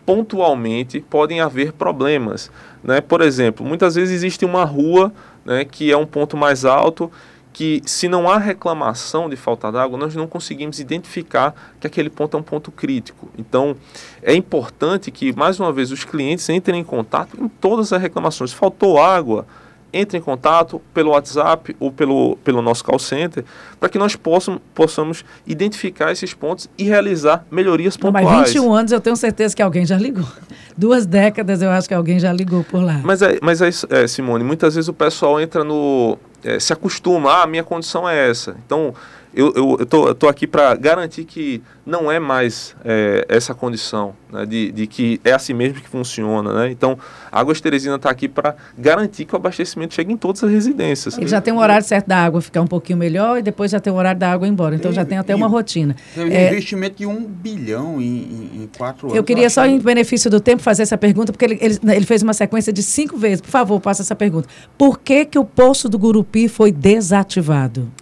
pontualmente 0.05 1.01
podem 1.01 1.41
haver 1.41 1.73
problemas. 1.73 2.51
Né? 2.83 3.01
Por 3.01 3.21
exemplo, 3.21 3.67
muitas 3.67 3.97
vezes 3.97 4.15
existe 4.15 4.45
uma 4.45 4.65
rua 4.65 5.13
né, 5.45 5.65
que 5.65 5.91
é 5.91 5.97
um 5.97 6.07
ponto 6.07 6.37
mais 6.37 6.65
alto 6.65 7.11
que 7.53 7.81
se 7.87 8.07
não 8.07 8.29
há 8.29 8.37
reclamação 8.37 9.31
de 9.31 9.35
falta 9.35 9.73
d'água, 9.73 9.99
nós 9.99 10.15
não 10.15 10.27
conseguimos 10.27 10.79
identificar 10.79 11.55
que 11.81 11.87
aquele 11.87 12.11
ponto 12.11 12.37
é 12.37 12.41
um 12.41 12.43
ponto 12.43 12.71
crítico. 12.71 13.31
Então, 13.39 13.75
é 14.23 14.35
importante 14.35 15.11
que, 15.11 15.35
mais 15.35 15.59
uma 15.59 15.73
vez, 15.73 15.91
os 15.91 16.05
clientes 16.05 16.47
entrem 16.51 16.81
em 16.81 16.85
contato 16.85 17.35
em 17.41 17.49
todas 17.49 17.95
as 17.95 18.03
reclamações. 18.03 18.53
Faltou 18.53 19.03
água, 19.03 19.47
entre 19.93 20.19
em 20.19 20.21
contato 20.21 20.81
pelo 20.93 21.11
WhatsApp 21.11 21.77
ou 21.79 21.91
pelo, 21.91 22.37
pelo 22.45 22.61
nosso 22.61 22.85
call 22.85 22.99
center 22.99 23.45
para 23.79 23.89
que 23.89 23.99
nós 23.99 24.17
possam, 24.17 24.61
possamos 24.75 25.25
identificar 25.47 26.13
esses 26.13 26.35
pontos 26.35 26.69
e 26.77 26.85
realizar 26.85 27.45
melhorias 27.51 27.97
pontuais. 27.97 28.27
Não, 28.27 28.33
mas 28.33 28.53
21 28.53 28.73
anos 28.75 28.93
eu 28.93 29.01
tenho 29.01 29.17
certeza 29.17 29.55
que 29.55 29.63
alguém 29.63 29.87
já 29.87 29.97
ligou. 29.97 30.27
Duas 30.77 31.07
décadas 31.07 31.63
eu 31.63 31.71
acho 31.71 31.89
que 31.89 31.95
alguém 31.95 32.19
já 32.19 32.33
ligou 32.33 32.63
por 32.65 32.83
lá. 32.83 33.01
Mas 33.03 33.23
é, 33.23 33.39
mas 33.43 33.63
é, 33.63 33.71
é 33.91 34.07
Simone, 34.07 34.45
muitas 34.45 34.75
vezes 34.75 34.89
o 34.89 34.95
pessoal 34.95 35.41
entra 35.41 35.65
no... 35.65 36.19
É, 36.45 36.61
se 36.61 36.73
acostuma, 36.73 37.31
ah, 37.31 37.43
a 37.43 37.47
minha 37.47 37.65
condição 37.65 38.09
é 38.09 38.29
essa. 38.31 38.57
Então, 38.65 38.95
eu, 39.37 39.53
eu, 39.55 39.77
eu, 39.81 39.87
tô, 39.87 40.09
eu 40.09 40.15
tô 40.15 40.29
aqui 40.29 40.47
para 40.47 40.75
garantir 40.75 41.25
que 41.25 41.63
não 41.85 42.11
é 42.11 42.19
mais 42.19 42.75
é, 42.83 43.27
essa 43.29 43.55
condição, 43.55 44.15
né, 44.33 44.47
de, 44.47 44.73
de 44.73 44.87
que 44.87 45.21
é 45.23 45.33
assim 45.33 45.53
mesmo 45.53 45.79
que 45.79 45.89
funciona. 45.89 46.55
Né? 46.55 46.71
Então, 46.71 46.99
a 47.31 47.39
Águas 47.39 47.61
Teresina 47.61 47.97
está 47.97 48.09
aqui 48.09 48.29
para 48.29 48.57
garantir 48.79 49.27
que 49.27 49.35
o 49.35 49.37
abastecimento 49.37 49.93
chegue 49.93 50.11
em 50.11 50.17
todas 50.17 50.43
as 50.43 50.51
residências. 50.51 51.19
Ele 51.19 51.29
já 51.29 51.43
tem 51.43 51.53
um 51.53 51.59
horário 51.59 51.85
certo 51.85 52.07
da 52.07 52.17
água 52.17 52.41
ficar 52.41 52.63
um 52.63 52.67
pouquinho 52.67 52.99
melhor 52.99 53.39
e 53.39 53.43
depois 53.43 53.71
já 53.71 53.79
tem 53.79 53.93
o 53.93 53.97
horário 53.97 54.19
da 54.19 54.33
água 54.33 54.49
embora. 54.49 54.75
Então, 54.75 54.91
já 54.91 55.05
tem 55.05 55.19
até 55.19 55.35
uma 55.35 55.49
rotina. 55.49 55.95
É, 56.17 56.21
um 56.21 56.27
investimento 56.27 56.97
de 56.97 57.07
um 57.07 57.27
bilhão 57.27 58.01
em, 58.01 58.05
em, 58.05 58.63
em 58.63 58.71
quatro 58.75 59.09
anos. 59.09 59.19
Eu 59.19 59.23
queria 59.23 59.51
só, 59.51 59.67
em 59.67 59.79
benefício 59.79 60.31
do 60.31 60.41
tempo, 60.41 60.63
fazer 60.63 60.83
essa 60.83 60.97
pergunta, 60.97 61.31
porque 61.31 61.45
ele, 61.45 61.59
ele, 61.61 61.79
ele 61.83 62.07
fez 62.07 62.23
uma 62.23 62.33
sequência 62.33 62.73
de 62.73 62.83
cinco 62.83 63.19
vezes. 63.19 63.43
Por 63.43 63.51
favor, 63.51 63.81
faça 63.83 64.01
essa 64.01 64.17
pergunta. 64.17 64.49
Por 64.79 64.99
que, 64.99 65.27
que 65.27 65.39
o 65.39 65.45
Poço 65.45 65.91
do 65.91 65.99
Gurupi 65.99 66.49
foi 66.49 66.73
desativado? 66.73 67.93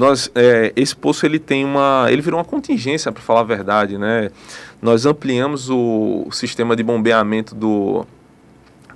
Nós 0.00 0.30
é, 0.34 0.72
esse 0.74 0.96
poço 0.96 1.26
ele 1.26 1.38
tem 1.38 1.62
uma 1.62 2.06
ele 2.08 2.22
virou 2.22 2.38
uma 2.40 2.44
contingência 2.44 3.12
para 3.12 3.22
falar 3.22 3.40
a 3.40 3.44
verdade 3.44 3.98
né? 3.98 4.30
Nós 4.80 5.04
ampliamos 5.04 5.68
o, 5.68 6.24
o, 6.26 6.32
sistema 6.32 6.74
de 6.74 6.82
bombeamento 6.82 7.54
do 7.54 8.06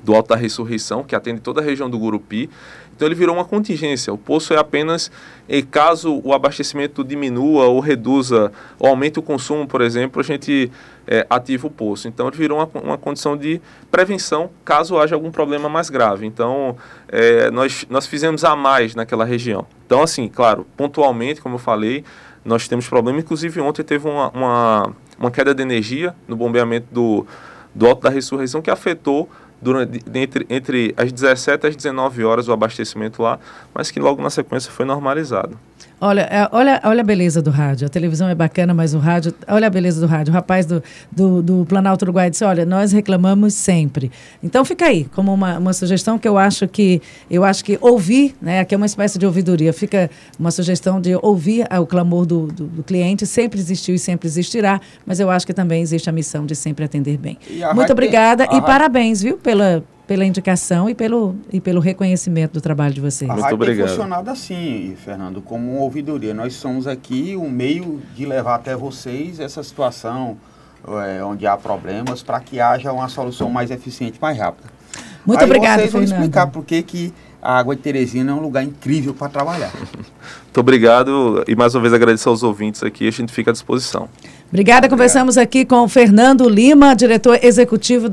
do 0.03 0.15
Alto 0.15 0.31
da 0.31 0.37
Ressurreição 0.37 1.05
que 1.05 1.15
atende 1.15 1.43
toda 1.43 1.61
a 1.61 1.65
região 1.65 1.91
do 1.91 1.99
Gurupi. 1.99 2.49
Então 2.95 3.07
ele 3.09 3.15
virou 3.15 3.35
uma 3.35 3.45
contingência. 3.45 4.13
O 4.13 4.19
poço 4.19 4.55
é 4.55 4.59
apenas 4.59 5.11
e 5.47 5.63
caso 5.63 6.21
o 6.25 6.33
abastecimento 6.33 7.05
diminua 7.05 7.67
ou 7.67 7.81
reduza 7.81 8.51
ou 8.79 8.89
aumente 8.89 9.19
o 9.19 9.23
consumo 9.23 9.67
por 9.67 9.83
exemplo 9.83 10.21
a 10.21 10.25
gente 10.25 10.71
é, 11.07 11.27
ativa 11.29 11.67
o 11.67 11.71
poço 11.71 12.09
então 12.09 12.29
ele 12.29 12.37
virou 12.37 12.59
uma, 12.59 12.83
uma 12.83 12.99
condição 12.99 13.37
de 13.37 13.61
prevenção 13.91 14.51
caso 14.65 14.99
haja 14.99 15.15
algum 15.15 15.31
problema 15.31 15.69
mais 15.69 15.91
grave 15.91 16.27
então 16.27 16.77
é, 17.09 17.51
nós 17.51 17.87
nós 17.89 18.07
fizemos 18.07 18.45
a 18.45 18.55
mais 18.57 18.95
naquela 18.95 19.25
região 19.25 19.67
então, 19.87 20.03
assim, 20.03 20.29
claro, 20.29 20.67
pontualmente, 20.77 21.41
como 21.41 21.57
eu 21.57 21.59
falei, 21.59 22.05
nós 22.45 22.67
temos 22.67 22.89
problema. 22.89 23.21
Inclusive, 23.21 23.61
ontem 23.61 23.83
teve 23.83 24.09
uma, 24.09 24.31
uma, 24.31 24.93
uma 25.19 25.31
queda 25.31 25.55
de 25.55 25.63
energia 25.63 26.15
no 26.27 26.37
bombeamento 26.37 26.87
do, 26.91 27.27
do 27.75 27.87
Alto 27.87 28.03
da 28.03 28.11
Ressurreição 28.11 28.63
que 28.63 28.71
afetou 28.71 29.29
durante, 29.61 30.01
entre, 30.15 30.47
entre 30.49 30.95
as 30.97 31.13
17 31.13 31.65
e 31.65 31.69
as 31.69 31.77
19 31.77 32.25
horas 32.25 32.49
o 32.49 32.53
abastecimento 32.53 33.23
lá, 33.23 33.39
mas 33.73 33.91
que 33.91 34.01
logo 34.01 34.23
na 34.23 34.31
sequência 34.31 34.71
foi 34.71 34.85
normalizado. 34.85 35.59
Olha, 36.01 36.23
é, 36.23 36.49
olha, 36.53 36.81
olha 36.85 37.01
a 37.01 37.05
beleza 37.05 37.41
do 37.41 37.51
rádio. 37.51 37.87
A 37.87 37.89
televisão 37.89 38.29
é 38.29 38.35
bacana, 38.35 38.75
mas 38.75 38.95
o 38.95 38.99
rádio. 38.99 39.35
Olha 39.49 39.67
a 39.67 39.71
beleza 39.71 40.01
do 40.01 40.07
rádio. 40.07 40.33
O 40.33 40.35
rapaz 40.35 40.67
do, 40.67 40.83
do, 41.11 41.43
do 41.43 41.67
Planalto 41.67 42.05
Uruguai 42.05 42.29
disse: 42.29 42.45
olha, 42.45 42.67
nós 42.67 42.93
reclamamos 42.93 43.55
sempre. 43.55 44.11
Então 44.43 44.65
fica 44.65 44.87
aí, 44.87 45.05
como 45.15 45.33
uma, 45.33 45.59
uma 45.59 45.73
sugestão 45.73 46.19
que 46.19 46.29
eu 46.29 46.37
acho 46.37 46.69
que 46.69 47.01
eu 47.31 47.45
acho 47.45 47.65
que 47.65 47.79
ouvir, 47.81 48.35
né? 48.43 48.61
Aqui 48.61 48.75
é 48.75 48.77
uma 48.77 48.87
espécie 48.87 49.19
de 49.19 49.25
ouvidoria. 49.25 49.73
Fica 49.73 50.11
uma 50.39 50.51
sugestão 50.51 51.01
de 51.01 51.17
ouvir 51.23 51.67
o 51.81 51.87
clamor 51.87 52.27
do, 52.27 52.49
do, 52.49 52.67
do 52.67 52.83
cliente. 52.83 53.27
Sempre 53.27 53.59
existiu 53.59 53.95
e 53.95 53.99
sempre 53.99 54.27
existirá, 54.27 54.81
mas 55.07 55.21
eu 55.21 55.31
acho 55.31 55.47
que 55.47 55.55
também 55.55 55.81
existe 55.81 56.11
a 56.11 56.13
missão 56.13 56.45
de 56.45 56.55
sempre 56.55 56.85
atender 56.85 57.17
bem. 57.17 57.39
Muito 57.75 57.93
obrigada 57.93 58.45
e 58.53 58.61
parabéns, 58.61 59.23
viu, 59.23 59.39
pela, 59.39 59.83
pela 60.07 60.25
indicação 60.25 60.89
e 60.89 60.95
pelo, 60.95 61.35
e 61.53 61.61
pelo 61.61 61.81
reconhecimento 61.81 62.53
do 62.53 62.61
trabalho 62.61 62.95
de 62.95 63.01
vocês. 63.01 63.31
A 63.31 63.35
Muito 63.35 63.55
obrigado. 63.55 63.87
tem 63.87 63.97
funcionado 63.97 64.31
assim, 64.31 64.95
Fernando, 65.03 65.41
como 65.41 65.73
uma 65.73 65.81
ouvidoria. 65.81 66.35
Nós 66.35 66.55
somos 66.55 66.87
aqui 66.87 67.35
o 67.37 67.49
meio 67.49 68.03
de 68.15 68.27
levar 68.27 68.57
até 68.57 68.77
vocês 68.77 69.41
essa 69.41 69.63
situação 69.63 70.37
é, 70.87 71.25
onde 71.25 71.47
há 71.47 71.57
problemas 71.57 72.23
para 72.23 72.41
que 72.41 72.61
haja 72.61 72.93
uma 72.93 73.09
solução 73.09 73.49
mais 73.49 73.71
eficiente, 73.71 74.19
mais 74.21 74.37
rápida. 74.39 74.69
Muito 75.25 75.41
Aí 75.41 75.47
obrigado, 75.47 75.81
vocês 75.81 75.93
vão 75.93 76.03
explicar 76.03 76.49
por 76.49 76.65
que, 76.65 76.83
que 76.83 77.15
a 77.41 77.59
Água 77.59 77.75
de 77.75 77.83
Teresina 77.83 78.33
é 78.33 78.35
um 78.35 78.41
lugar 78.41 78.63
incrível 78.63 79.15
para 79.15 79.29
trabalhar. 79.29 79.73
Muito 80.45 80.61
obrigado 80.61 81.45
e 81.49 81.57
mais 81.57 81.75
uma 81.75 81.81
vez 81.81 81.93
agradecer 81.93 82.29
aos 82.29 82.43
ouvintes 82.43 82.83
aqui, 82.83 83.09
a 83.09 83.11
gente 83.11 83.33
fica 83.33 83.51
à 83.51 83.53
disposição. 83.53 84.09
Obrigada. 84.49 84.89
Conversamos 84.89 85.37
aqui 85.37 85.65
com 85.65 85.83
o 85.83 85.89
Fernando 85.89 86.49
Lima, 86.49 86.95
diretor 86.95 87.39
executivo 87.43 88.03